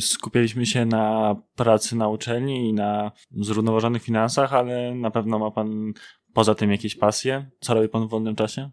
Skupialiśmy 0.01 0.67
się 0.67 0.85
na 0.85 1.37
pracy 1.55 1.97
na 1.97 2.09
uczelni 2.09 2.69
i 2.69 2.73
na 2.73 3.13
zrównoważonych 3.31 4.03
finansach, 4.03 4.53
ale 4.53 4.95
na 4.95 5.11
pewno 5.11 5.39
ma 5.39 5.51
pan 5.51 5.93
poza 6.35 6.55
tym 6.55 6.71
jakieś 6.71 6.97
pasje? 6.97 7.51
Co 7.61 7.75
robi 7.75 7.89
pan 7.89 8.07
w 8.07 8.11
wolnym 8.11 8.37
czasie? 8.37 8.71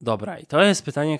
Dobra, 0.00 0.38
i 0.38 0.46
to 0.46 0.62
jest 0.62 0.84
pytanie, 0.84 1.18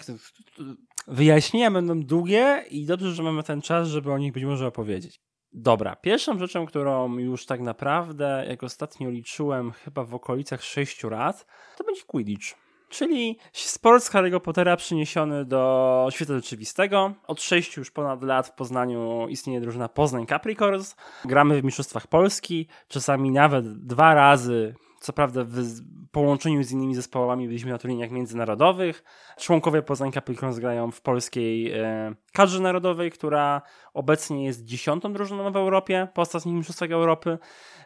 wyjaśnienia 1.07 1.71
będą 1.71 2.03
długie 2.03 2.65
i 2.71 2.87
dobrze, 2.87 3.13
że 3.13 3.23
mamy 3.23 3.43
ten 3.43 3.63
czas, 3.63 3.89
żeby 3.89 4.13
o 4.13 4.19
nich 4.19 4.33
być 4.33 4.45
może 4.45 4.67
opowiedzieć. 4.67 5.21
Dobra, 5.55 5.97
pierwszą 5.97 6.39
rzeczą, 6.39 6.67
którą 6.67 7.19
już 7.19 7.47
tak 7.47 7.61
naprawdę, 7.61 8.45
jak 8.49 8.63
ostatnio 8.63 9.11
liczyłem, 9.11 9.73
chyba 9.73 10.05
w 10.05 10.15
okolicach 10.15 10.63
6 10.63 11.05
lat, 11.05 11.47
to 11.79 11.85
będzie 11.85 12.03
Quidditch. 12.07 12.63
Czyli 12.89 13.39
sport 13.53 14.05
z 14.05 14.11
Harry'ego 14.11 14.41
Pottera 14.41 14.77
przyniesiony 14.77 15.45
do 15.45 16.09
świata 16.11 16.35
rzeczywistego. 16.35 17.13
Od 17.27 17.43
6 17.43 17.77
już 17.77 17.91
ponad 17.91 18.23
lat 18.23 18.49
w 18.49 18.53
Poznaniu 18.53 19.29
istnieje 19.29 19.61
drużyna 19.61 19.89
Poznań 19.89 20.27
Capricorns. 20.27 20.97
Gramy 21.25 21.61
w 21.61 21.65
Mistrzostwach 21.65 22.07
Polski, 22.07 22.69
czasami 22.89 23.31
nawet 23.31 23.87
dwa 23.87 24.15
razy 24.15 24.75
co 25.03 25.13
prawda 25.13 25.45
w 25.45 25.63
połączeniu 26.11 26.63
z 26.63 26.73
innymi 26.73 26.95
zespołami 26.95 27.47
byliśmy 27.47 27.71
na 27.71 27.79
turniejach 27.79 28.11
międzynarodowych. 28.11 29.05
Członkowie 29.39 29.83
Poznań 29.83 30.13
Capricorns 30.13 30.59
grają 30.59 30.91
w 30.91 31.01
polskiej 31.01 31.73
e, 31.73 32.15
kadrze 32.33 32.61
narodowej, 32.61 33.11
która 33.11 33.63
obecnie 33.95 34.45
jest 34.45 34.65
dziesiątą 34.65 35.13
drużyną 35.13 35.53
w 35.53 35.57
Europie 35.57 36.09
po 36.15 36.23
ostatnich 36.23 36.55
mistrzostwach 36.55 36.91
Europy, 36.91 37.39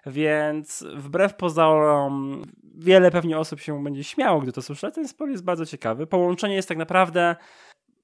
więc 0.07 0.85
wbrew 0.97 1.35
pozorom 1.35 2.43
wiele 2.75 3.11
pewnie 3.11 3.39
osób 3.39 3.61
się 3.61 3.85
będzie 3.85 4.05
śmiało, 4.05 4.41
gdy 4.41 4.53
to 4.53 4.63
słyszy, 4.63 4.93
ten 4.93 5.09
sport 5.09 5.31
jest 5.31 5.45
bardzo 5.45 5.67
ciekawy. 5.67 6.07
Połączenie 6.07 6.55
jest 6.55 6.69
tak 6.69 6.79
naprawdę 6.79 7.37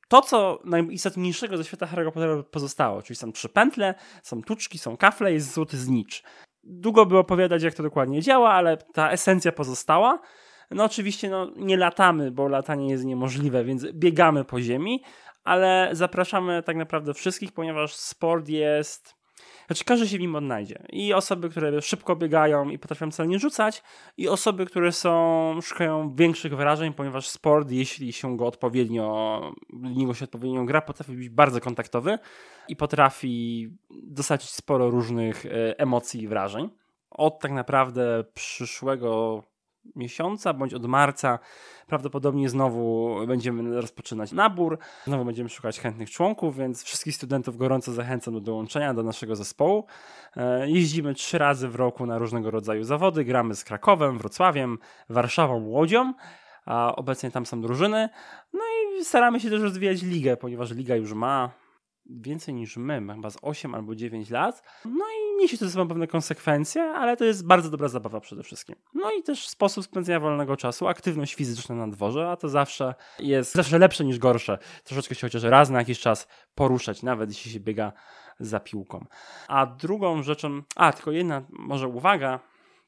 to, 0.09 0.22
co 0.22 0.61
najistotniejszego 0.64 1.57
ze 1.57 1.64
świata 1.64 1.87
Harry'ego 1.87 2.12
Pottera 2.12 2.42
pozostało, 2.42 3.03
czyli 3.03 3.16
są 3.16 3.33
trzy 3.33 3.48
pętle, 3.48 3.94
są 4.22 4.42
tuczki, 4.42 4.79
są 4.79 4.96
kafle, 4.96 5.33
jest 5.33 5.55
złoty 5.55 5.77
znicz. 5.77 6.22
Długo 6.64 7.07
by 7.07 7.18
opowiadać, 7.18 7.62
jak 7.62 7.75
to 7.75 7.83
dokładnie 7.83 8.22
działa, 8.22 8.51
ale 8.51 8.77
ta 8.77 9.11
esencja 9.11 9.53
pozostała. 9.53 10.20
No 10.70 10.85
oczywiście 10.85 11.31
no, 11.31 11.51
nie 11.57 11.77
latamy, 11.77 12.31
bo 12.31 12.48
latanie 12.48 12.90
jest 12.90 13.05
niemożliwe, 13.05 13.64
więc 13.64 13.87
biegamy 13.92 14.44
po 14.44 14.61
ziemi, 14.61 15.03
ale 15.44 15.88
zapraszamy 15.92 16.62
tak 16.62 16.77
naprawdę 16.77 17.14
wszystkich, 17.14 17.53
ponieważ 17.53 17.94
sport 17.94 18.48
jest 18.48 19.21
znaczy 19.66 19.85
każdy 19.85 20.09
się 20.09 20.18
w 20.18 20.20
nim 20.20 20.37
odnajdzie. 20.37 20.83
I 20.92 21.12
osoby, 21.12 21.51
które 21.51 21.83
szybko 21.83 22.16
biegają 22.16 22.68
i 22.68 22.79
potrafią 22.79 23.11
celnie 23.11 23.38
rzucać, 23.38 23.83
i 24.16 24.29
osoby, 24.29 24.66
które 24.66 24.92
są, 24.92 25.59
szukają 25.62 26.14
większych 26.14 26.57
wrażeń, 26.57 26.92
ponieważ 26.92 27.29
sport, 27.29 27.70
jeśli 27.70 28.12
się 28.12 28.37
go 28.37 28.46
odpowiednio, 28.46 29.40
niego 29.72 30.14
się 30.14 30.25
odpowiednio 30.25 30.64
gra, 30.64 30.81
potrafi 30.81 31.12
być 31.12 31.29
bardzo 31.29 31.61
kontaktowy 31.61 32.18
i 32.68 32.77
potrafi 32.77 33.68
dostarczyć 33.90 34.51
sporo 34.51 34.90
różnych 34.90 35.46
e, 35.46 35.79
emocji 35.79 36.22
i 36.22 36.29
wrażeń. 36.29 36.70
Od 37.11 37.40
tak 37.40 37.53
naprawdę 37.53 38.25
przyszłego 38.35 39.42
miesiąca 39.97 40.55
bądź 40.55 40.75
od 40.75 40.87
marca 40.87 41.38
prawdopodobnie 41.87 42.49
znowu 42.49 43.16
będziemy 43.27 43.81
rozpoczynać 43.81 44.33
nabór, 44.33 44.79
znowu 45.07 45.25
będziemy 45.25 45.49
szukać 45.49 45.81
chętnych 45.81 46.11
członków, 46.11 46.57
więc 46.57 46.83
wszystkich 46.83 47.16
studentów 47.16 47.57
gorąco 47.57 47.92
zachęcam 47.92 48.35
do 48.35 48.40
dołączenia 48.40 48.95
do 48.95 49.03
naszego 49.03 49.37
zespołu. 49.37 49.87
E, 50.37 50.71
jeździmy 50.71 51.14
trzy 51.14 51.38
razy 51.38 51.68
w 51.68 51.75
roku 51.75 52.07
na 52.07 52.18
różnego 52.18 52.51
rodzaju 52.51 52.85
zawody, 52.85 53.25
gramy 53.25 53.55
z 53.55 53.64
Krakowem, 53.64 54.18
Wrocławiem, 54.18 54.79
Warszawą, 55.09 55.66
Łodzią, 55.66 56.14
a 56.66 56.97
obecnie 56.97 57.31
tam 57.31 57.47
są 57.47 57.61
drużyny. 57.61 58.09
No 58.53 58.61
i 58.61 59.05
staramy 59.05 59.40
się 59.40 59.51
też 59.51 59.62
rozwijać 59.62 60.03
ligę, 60.03 60.37
ponieważ 60.37 60.71
liga 60.71 60.97
już 60.97 61.12
ma 61.12 61.62
więcej 62.07 62.55
niż 62.55 62.77
my, 62.77 63.03
chyba 63.15 63.31
z 63.31 63.37
8 63.43 63.75
albo 63.75 63.95
9 63.95 64.31
lat. 64.31 64.62
No 64.85 65.05
i 65.05 65.37
niesie 65.43 65.59
to 65.59 65.65
ze 65.65 65.71
sobą 65.71 65.88
pewne 65.88 66.07
konsekwencje, 66.07 66.83
ale 66.83 67.17
to 67.17 67.25
jest 67.25 67.47
bardzo 67.47 67.71
dobra 67.71 67.88
zabawa 67.88 68.21
przede 68.21 68.43
wszystkim. 68.43 68.77
No 68.95 69.12
i 69.12 69.23
też 69.23 69.49
sposób 69.49 69.85
spędzania 69.85 70.21
wolnego 70.21 70.57
czasu, 70.57 70.88
aktywność 70.88 71.35
fizyczna 71.35 71.75
na 71.75 71.88
dworze, 71.88 72.31
a 72.31 72.37
to 72.37 72.49
zawsze 72.49 72.95
jest 73.19 73.55
zawsze 73.55 73.79
lepsze 73.79 74.05
niż 74.05 74.19
gorsze. 74.19 74.59
Troszeczkę 74.85 75.15
się 75.15 75.27
chociaż 75.27 75.43
raz 75.43 75.71
na 75.71 75.79
jakiś 75.79 76.01
czas 76.01 76.29
poruszać, 76.55 77.03
nawet 77.03 77.31
jeśli 77.31 77.51
się 77.51 77.61
biega 77.61 77.93
za 78.41 78.61
piłką. 78.61 79.07
A 79.49 79.67
drugą 79.67 80.23
rzeczą, 80.23 80.62
a 80.77 80.93
tylko 80.93 81.11
jedna 81.11 81.43
może 81.51 81.88
uwaga, 81.88 82.41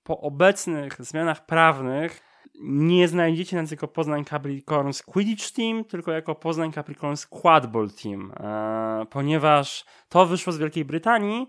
po 0.04 0.20
obecnych 0.20 0.96
zmianach 0.98 1.46
prawnych 1.46 2.33
nie 2.60 3.08
znajdziecie 3.08 3.56
nas 3.56 3.70
jako 3.70 3.88
Poznań 3.88 4.24
Capricorns 4.24 5.02
Quidditch 5.02 5.50
Team, 5.50 5.84
tylko 5.84 6.12
jako 6.12 6.34
Poznań 6.34 6.72
Capricorns 6.72 7.26
Quadball 7.26 7.90
Team, 8.02 8.32
e, 8.36 9.06
ponieważ 9.10 9.84
to 10.08 10.26
wyszło 10.26 10.52
z 10.52 10.58
Wielkiej 10.58 10.84
Brytanii, 10.84 11.48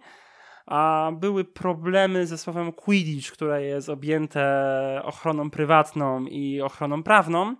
a 0.65 1.11
były 1.13 1.45
problemy 1.45 2.27
ze 2.27 2.37
słowem 2.37 2.71
Quidditch, 2.71 3.31
które 3.31 3.63
jest 3.63 3.89
objęte 3.89 5.01
ochroną 5.03 5.49
prywatną 5.49 6.25
i 6.25 6.61
ochroną 6.61 7.03
prawną. 7.03 7.55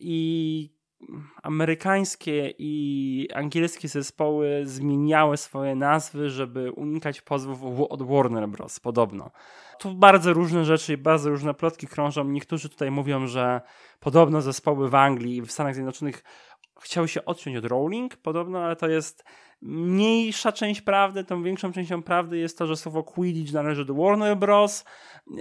I 0.00 0.79
amerykańskie 1.42 2.54
i 2.58 3.28
angielskie 3.34 3.88
zespoły 3.88 4.60
zmieniały 4.64 5.36
swoje 5.36 5.74
nazwy, 5.74 6.30
żeby 6.30 6.72
unikać 6.72 7.20
pozwów 7.20 7.80
od 7.90 8.02
Warner 8.02 8.48
Bros. 8.48 8.80
podobno. 8.80 9.30
Tu 9.78 9.94
bardzo 9.94 10.32
różne 10.32 10.64
rzeczy 10.64 10.92
i 10.92 10.96
bardzo 10.96 11.30
różne 11.30 11.54
plotki 11.54 11.86
krążą. 11.86 12.24
Niektórzy 12.24 12.68
tutaj 12.68 12.90
mówią, 12.90 13.26
że 13.26 13.60
podobno 14.00 14.40
zespoły 14.40 14.90
w 14.90 14.94
Anglii 14.94 15.36
i 15.36 15.42
w 15.42 15.52
Stanach 15.52 15.74
Zjednoczonych 15.74 16.24
chciały 16.80 17.08
się 17.08 17.24
odciąć 17.24 17.56
od 17.56 17.64
Rowling, 17.64 18.16
podobno, 18.16 18.58
ale 18.58 18.76
to 18.76 18.88
jest 18.88 19.24
mniejsza 19.62 20.52
część 20.52 20.80
prawdy. 20.80 21.24
Tą 21.24 21.42
większą 21.42 21.72
częścią 21.72 22.02
prawdy 22.02 22.38
jest 22.38 22.58
to, 22.58 22.66
że 22.66 22.76
słowo 22.76 23.02
Quidditch 23.02 23.52
należy 23.52 23.84
do 23.84 23.94
Warner 23.94 24.36
Bros. 24.36 24.84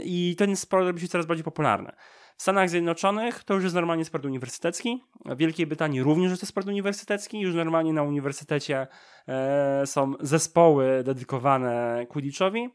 i 0.04 0.36
ten 0.38 0.56
sport 0.56 0.86
robi 0.86 1.02
się 1.02 1.08
coraz 1.08 1.26
bardziej 1.26 1.44
popularny. 1.44 1.92
W 2.40 2.42
Stanach 2.42 2.70
Zjednoczonych 2.70 3.44
to 3.44 3.54
już 3.54 3.64
jest 3.64 3.76
normalnie 3.76 4.06
sport 4.06 4.26
uniwersytecki. 4.26 5.04
W 5.26 5.38
Wielkiej 5.38 5.68
Brytanii 5.68 6.04
również 6.04 6.30
jest 6.30 6.42
to 6.42 6.48
sport 6.48 6.68
uniwersytecki. 6.68 7.40
Już 7.40 7.56
normalnie 7.56 7.94
na 7.94 8.04
uniwersytecie 8.04 8.88
e, 9.28 9.82
są 9.86 10.14
zespoły 10.20 11.04
dedykowane 11.04 12.06
Quidditchowi. 12.10 12.70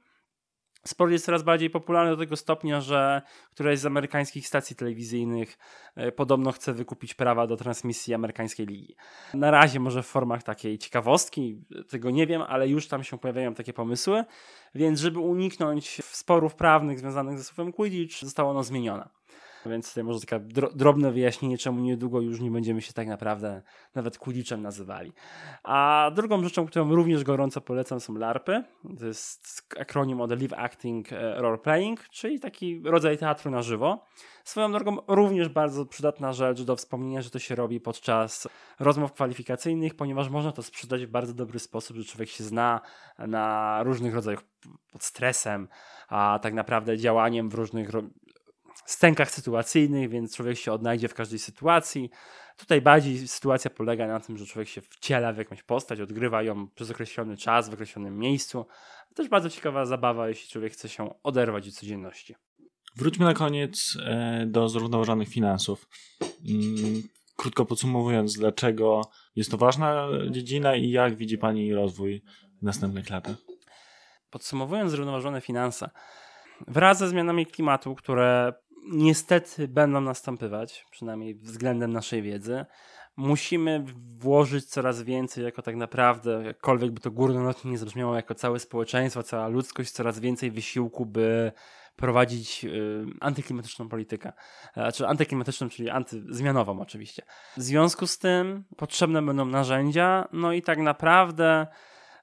Sport 0.86 1.12
jest 1.12 1.24
coraz 1.24 1.42
bardziej 1.42 1.70
popularny 1.70 2.10
do 2.10 2.16
tego 2.16 2.36
stopnia, 2.36 2.80
że 2.80 3.22
któraś 3.50 3.78
z 3.78 3.86
amerykańskich 3.86 4.46
stacji 4.48 4.76
telewizyjnych 4.76 5.58
e, 5.96 6.12
podobno 6.12 6.52
chce 6.52 6.72
wykupić 6.72 7.14
prawa 7.14 7.46
do 7.46 7.56
transmisji 7.56 8.14
amerykańskiej 8.14 8.66
ligi. 8.66 8.96
Na 9.34 9.50
razie 9.50 9.80
może 9.80 10.02
w 10.02 10.06
formach 10.06 10.42
takiej 10.42 10.78
ciekawostki, 10.78 11.64
tego 11.90 12.10
nie 12.10 12.26
wiem, 12.26 12.42
ale 12.42 12.68
już 12.68 12.88
tam 12.88 13.04
się 13.04 13.18
pojawiają 13.18 13.54
takie 13.54 13.72
pomysły, 13.72 14.24
więc 14.74 15.00
żeby 15.00 15.18
uniknąć 15.18 16.04
sporów 16.04 16.54
prawnych 16.54 16.98
związanych 16.98 17.38
ze 17.38 17.44
słowem 17.44 17.72
Quidditch, 17.72 18.20
zostało 18.20 18.50
ono 18.50 18.62
zmienione. 18.62 19.08
Więc 19.66 19.88
tutaj 19.88 20.04
może 20.04 20.20
takie 20.20 20.38
drobne 20.74 21.12
wyjaśnienie, 21.12 21.58
czemu 21.58 21.80
niedługo 21.80 22.20
już 22.20 22.40
nie 22.40 22.50
będziemy 22.50 22.82
się 22.82 22.92
tak 22.92 23.06
naprawdę 23.06 23.62
nawet 23.94 24.18
Quidditchem 24.18 24.62
nazywali. 24.62 25.12
A 25.62 26.10
drugą 26.14 26.42
rzeczą, 26.44 26.66
którą 26.66 26.94
również 26.94 27.24
gorąco 27.24 27.60
polecam 27.60 28.00
są 28.00 28.14
LARPy. 28.14 28.64
To 28.98 29.06
jest 29.06 29.62
akronim 29.80 30.20
od 30.20 30.30
Live 30.30 30.52
Acting 30.52 31.12
e, 31.12 31.34
Role 31.34 31.58
Playing, 31.58 32.08
czyli 32.08 32.40
taki 32.40 32.82
rodzaj 32.84 33.18
teatru 33.18 33.50
na 33.50 33.62
żywo. 33.62 34.04
Swoją 34.44 34.72
drogą 34.72 34.96
również 35.08 35.48
bardzo 35.48 35.86
przydatna 35.86 36.32
rzecz 36.32 36.62
do 36.62 36.76
wspomnienia, 36.76 37.22
że 37.22 37.30
to 37.30 37.38
się 37.38 37.54
robi 37.54 37.80
podczas 37.80 38.48
rozmów 38.80 39.12
kwalifikacyjnych, 39.12 39.94
ponieważ 39.94 40.28
można 40.28 40.52
to 40.52 40.62
sprzedać 40.62 41.06
w 41.06 41.10
bardzo 41.10 41.34
dobry 41.34 41.58
sposób, 41.58 41.96
że 41.96 42.04
człowiek 42.04 42.28
się 42.28 42.44
zna 42.44 42.80
na 43.18 43.80
różnych 43.82 44.14
rodzajach 44.14 44.42
pod 44.92 45.04
stresem, 45.04 45.68
a 46.08 46.38
tak 46.42 46.54
naprawdę 46.54 46.98
działaniem 46.98 47.48
w 47.48 47.54
różnych 47.54 47.90
stękach 48.86 49.30
sytuacyjnych, 49.30 50.10
więc 50.10 50.36
człowiek 50.36 50.58
się 50.58 50.72
odnajdzie 50.72 51.08
w 51.08 51.14
każdej 51.14 51.38
sytuacji. 51.38 52.10
Tutaj 52.56 52.80
bardziej 52.80 53.28
sytuacja 53.28 53.70
polega 53.70 54.06
na 54.06 54.20
tym, 54.20 54.38
że 54.38 54.46
człowiek 54.46 54.68
się 54.68 54.80
wciela 54.80 55.32
w 55.32 55.38
jakąś 55.38 55.62
postać, 55.62 56.00
odgrywa 56.00 56.42
ją 56.42 56.68
przez 56.68 56.90
określony 56.90 57.36
czas, 57.36 57.68
w 57.68 57.74
określonym 57.74 58.18
miejscu. 58.18 58.66
To 59.08 59.14
też 59.14 59.28
bardzo 59.28 59.50
ciekawa 59.50 59.86
zabawa, 59.86 60.28
jeśli 60.28 60.48
człowiek 60.48 60.72
chce 60.72 60.88
się 60.88 61.14
oderwać 61.22 61.68
od 61.68 61.74
codzienności. 61.74 62.34
Wróćmy 62.96 63.24
na 63.24 63.34
koniec 63.34 63.98
e, 64.04 64.44
do 64.46 64.68
zrównoważonych 64.68 65.28
finansów. 65.28 65.88
Mm, 66.48 67.02
krótko 67.36 67.64
podsumowując, 67.64 68.38
dlaczego 68.38 69.00
jest 69.36 69.50
to 69.50 69.56
ważna 69.56 70.08
dziedzina 70.30 70.76
i 70.76 70.90
jak 70.90 71.16
widzi 71.16 71.38
Pani 71.38 71.74
rozwój 71.74 72.22
w 72.60 72.62
następnych 72.62 73.10
latach? 73.10 73.36
Podsumowując 74.30 74.90
zrównoważone 74.90 75.40
finanse, 75.40 75.90
wraz 76.68 76.98
ze 76.98 77.08
zmianami 77.08 77.46
klimatu, 77.46 77.94
które 77.94 78.52
niestety 78.92 79.68
będą 79.68 80.00
następować, 80.00 80.86
przynajmniej 80.90 81.34
względem 81.34 81.92
naszej 81.92 82.22
wiedzy. 82.22 82.64
Musimy 83.16 83.84
włożyć 84.18 84.64
coraz 84.64 85.02
więcej, 85.02 85.44
jako 85.44 85.62
tak 85.62 85.76
naprawdę, 85.76 86.42
jakkolwiek 86.44 86.90
by 86.90 87.00
to 87.00 87.10
górnolotnie 87.10 87.70
nie 87.70 87.78
zabrzmiało, 87.78 88.16
jako 88.16 88.34
całe 88.34 88.58
społeczeństwo, 88.58 89.22
cała 89.22 89.48
ludzkość, 89.48 89.90
coraz 89.90 90.20
więcej 90.20 90.50
wysiłku, 90.50 91.06
by 91.06 91.52
prowadzić 91.96 92.64
y, 92.64 93.04
antyklimatyczną 93.20 93.88
politykę. 93.88 94.32
Znaczy 94.74 95.06
antyklimatyczną, 95.06 95.68
czyli 95.68 95.90
antyzmianową 95.90 96.80
oczywiście. 96.80 97.22
W 97.56 97.62
związku 97.62 98.06
z 98.06 98.18
tym 98.18 98.64
potrzebne 98.76 99.22
będą 99.22 99.44
narzędzia, 99.44 100.28
no 100.32 100.52
i 100.52 100.62
tak 100.62 100.78
naprawdę 100.78 101.66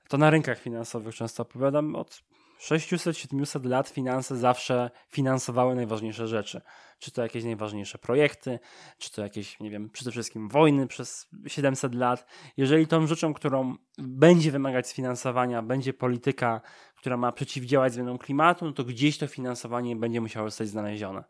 to 0.08 0.18
na 0.18 0.30
rynkach 0.30 0.60
finansowych 0.60 1.16
często 1.16 1.44
opowiadam 1.44 1.96
od 1.96 2.24
600-700 2.62 3.66
lat 3.66 3.90
finanse 3.90 4.38
zawsze 4.38 4.90
finansowały 5.08 5.76
najważniejsze 5.76 6.28
rzeczy. 6.28 6.62
Czy 7.00 7.12
to 7.12 7.22
jakieś 7.22 7.44
najważniejsze 7.44 7.98
projekty, 7.98 8.60
czy 8.98 9.12
to 9.12 9.22
jakieś, 9.22 9.60
nie 9.60 9.70
wiem, 9.70 9.90
przede 9.90 10.12
wszystkim 10.12 10.50
wojny 10.50 10.88
przez 10.88 11.30
700 11.48 11.96
lat. 11.96 12.26
Jeżeli 12.58 12.88
tą 12.88 13.08
rzeczą, 13.08 13.34
którą 13.34 13.76
będzie 13.98 14.52
wymagać 14.52 14.88
sfinansowania, 14.88 15.62
będzie 15.62 15.94
polityka, 15.94 16.62
która 16.96 17.18
ma 17.18 17.32
przeciwdziałać 17.32 17.94
zmianom 17.94 18.18
klimatu, 18.18 18.66
no 18.66 18.72
to 18.72 18.84
gdzieś 18.84 19.18
to 19.18 19.28
finansowanie 19.28 19.96
będzie 19.96 20.22
musiało 20.22 20.50
zostać 20.50 20.68
znalezione. 20.68 21.24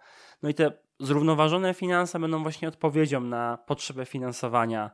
No 0.44 0.50
i 0.50 0.54
te 0.54 0.72
zrównoważone 1.00 1.74
finanse 1.74 2.20
będą 2.20 2.44
właśnie 2.44 2.68
odpowiedzią 2.68 3.22
na 3.22 3.58
potrzebę 3.58 4.06
finansowania 4.06 4.92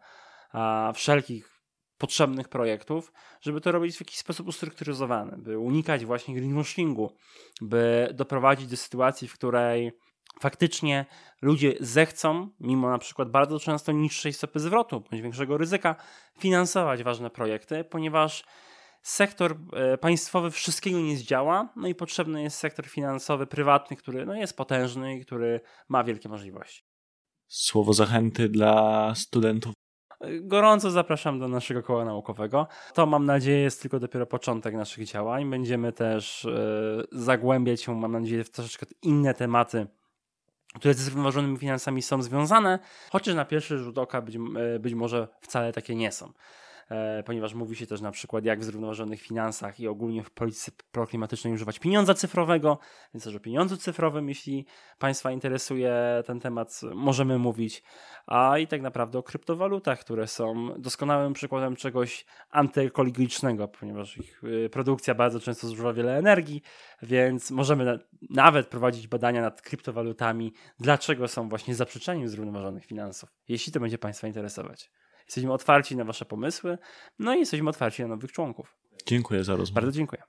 a, 0.52 0.91
wszelkich 0.95 1.56
potrzebnych 1.97 2.49
projektów, 2.49 3.13
żeby 3.41 3.62
to 3.62 3.71
robić 3.71 3.97
w 3.97 4.01
jakiś 4.01 4.17
sposób 4.17 4.47
ustrukturyzowany, 4.47 5.38
by 5.38 5.60
unikać 5.60 6.05
właśnie 6.05 6.36
greenwashingu, 6.36 7.12
by 7.62 8.10
doprowadzić 8.13 8.67
do 8.67 8.77
sytuacji, 8.77 9.27
w 9.27 9.33
której 9.33 9.91
faktycznie 10.39 11.05
ludzie 11.41 11.73
zechcą, 11.79 12.49
mimo 12.60 12.89
na 12.89 12.97
przykład 12.97 13.29
bardzo 13.29 13.60
często 13.60 13.91
niższej 13.91 14.33
stopy 14.33 14.60
zwrotu 14.60 15.01
bądź 15.01 15.21
większego 15.21 15.57
ryzyka, 15.57 15.95
finansować 16.39 17.03
ważne 17.03 17.29
projekty, 17.29 17.83
ponieważ 17.83 18.43
sektor 19.01 19.57
e, 19.73 19.97
państwowy 19.97 20.51
wszystkiego 20.51 20.99
nie 20.99 21.17
zdziała, 21.17 21.69
no 21.75 21.88
i 21.88 21.95
potrzebny 21.95 22.43
jest 22.43 22.57
sektor 22.57 22.86
finansowy, 22.86 23.47
prywatny, 23.47 23.97
który 23.97 24.25
no, 24.25 24.36
jest 24.36 24.57
potężny 24.57 25.17
i 25.17 25.25
który 25.25 25.62
ma 25.89 26.03
wielkie 26.03 26.29
możliwości. 26.29 26.83
Słowo 27.47 27.93
zachęty 27.93 28.49
dla 28.49 29.13
studentów 29.15 29.73
Gorąco 30.41 30.91
zapraszam 30.91 31.39
do 31.39 31.47
naszego 31.47 31.84
koła 31.84 32.06
naukowego. 32.06 32.67
To 32.93 33.06
mam 33.06 33.25
nadzieję 33.25 33.60
jest 33.60 33.82
tylko 33.82 33.99
dopiero 33.99 34.25
początek 34.25 34.73
naszych 34.73 35.06
działań. 35.06 35.49
Będziemy 35.49 35.91
też 35.91 36.45
e, 36.45 37.03
zagłębiać 37.12 37.82
się, 37.82 37.95
mam 37.95 38.12
nadzieję, 38.12 38.43
w 38.43 38.49
troszeczkę 38.49 38.86
inne 39.01 39.34
tematy 39.34 39.88
które 40.75 40.93
ze 40.93 41.03
zrównoważonymi 41.03 41.58
finansami 41.58 42.01
są 42.01 42.21
związane, 42.21 42.80
chociaż 43.12 43.36
na 43.36 43.45
pierwszy 43.45 43.77
rzut 43.77 43.97
oka 43.97 44.21
być, 44.21 44.36
e, 44.36 44.80
być 44.80 44.93
może 44.93 45.27
wcale 45.41 45.73
takie 45.73 45.95
nie 45.95 46.12
są. 46.12 46.32
E, 46.89 47.23
ponieważ 47.23 47.54
mówi 47.54 47.76
się 47.76 47.88
też 47.88 48.02
na 48.02 48.12
przykład, 48.12 48.45
jak 48.45 48.60
w 48.60 48.63
zrównoważonych 48.63 49.21
finansach 49.21 49.80
i 49.80 49.88
ogólnie 49.88 50.23
w 50.23 50.32
polityce 50.32 50.71
proklimatycznej 50.91 51.54
używać 51.54 51.80
pieniądza 51.80 52.13
cyfrowego, 52.13 52.80
więc 53.13 53.23
też 53.23 53.36
o 53.36 53.39
pieniądzu 53.39 53.78
cyfrowym, 53.78 54.30
jeśli 54.30 54.65
Państwa 55.00 55.32
interesuje 55.32 56.23
ten 56.26 56.39
temat, 56.39 56.82
możemy 56.95 57.38
mówić, 57.38 57.84
a 58.28 58.58
i 58.58 58.67
tak 58.67 58.82
naprawdę 58.82 59.19
o 59.19 59.23
kryptowalutach, 59.23 60.00
które 60.00 60.28
są 60.28 60.73
doskonałym 60.78 61.34
przykładem 61.34 61.76
czegoś 61.76 62.26
antyekologicznego, 62.50 63.67
ponieważ 63.67 64.17
ich 64.17 64.43
y, 64.43 64.69
produkcja 64.69 65.15
bardzo 65.15 65.39
często 65.39 65.67
zużywa 65.67 65.93
wiele 65.93 66.17
energii, 66.17 66.62
więc 67.02 67.52
możemy 67.52 68.00
nawet 68.30 68.67
prowadzić 68.67 69.08
badania 69.08 69.41
nad 69.41 69.62
kryptowalutami, 69.62 70.54
dlaczego 70.80 71.28
są 71.28 71.50
właśnie 71.50 71.76
zaprzeczeniem 71.76 72.30
zrównoważonych 72.30 72.86
finansów, 72.86 73.30
jeśli 73.47 73.73
to 73.73 73.80
będzie 73.80 73.97
Państwa 73.97 74.28
interesować. 74.28 74.91
Jesteśmy 75.27 75.53
otwarci 75.53 75.95
na 75.95 76.03
Wasze 76.03 76.25
pomysły, 76.25 76.77
no 77.19 77.35
i 77.35 77.39
jesteśmy 77.39 77.69
otwarci 77.69 78.01
na 78.01 78.07
nowych 78.07 78.31
członków. 78.31 78.75
Dziękuję 79.05 79.43
za 79.43 79.55
rozmowę. 79.55 79.81
Bardzo 79.81 79.97
dziękuję. 79.97 80.23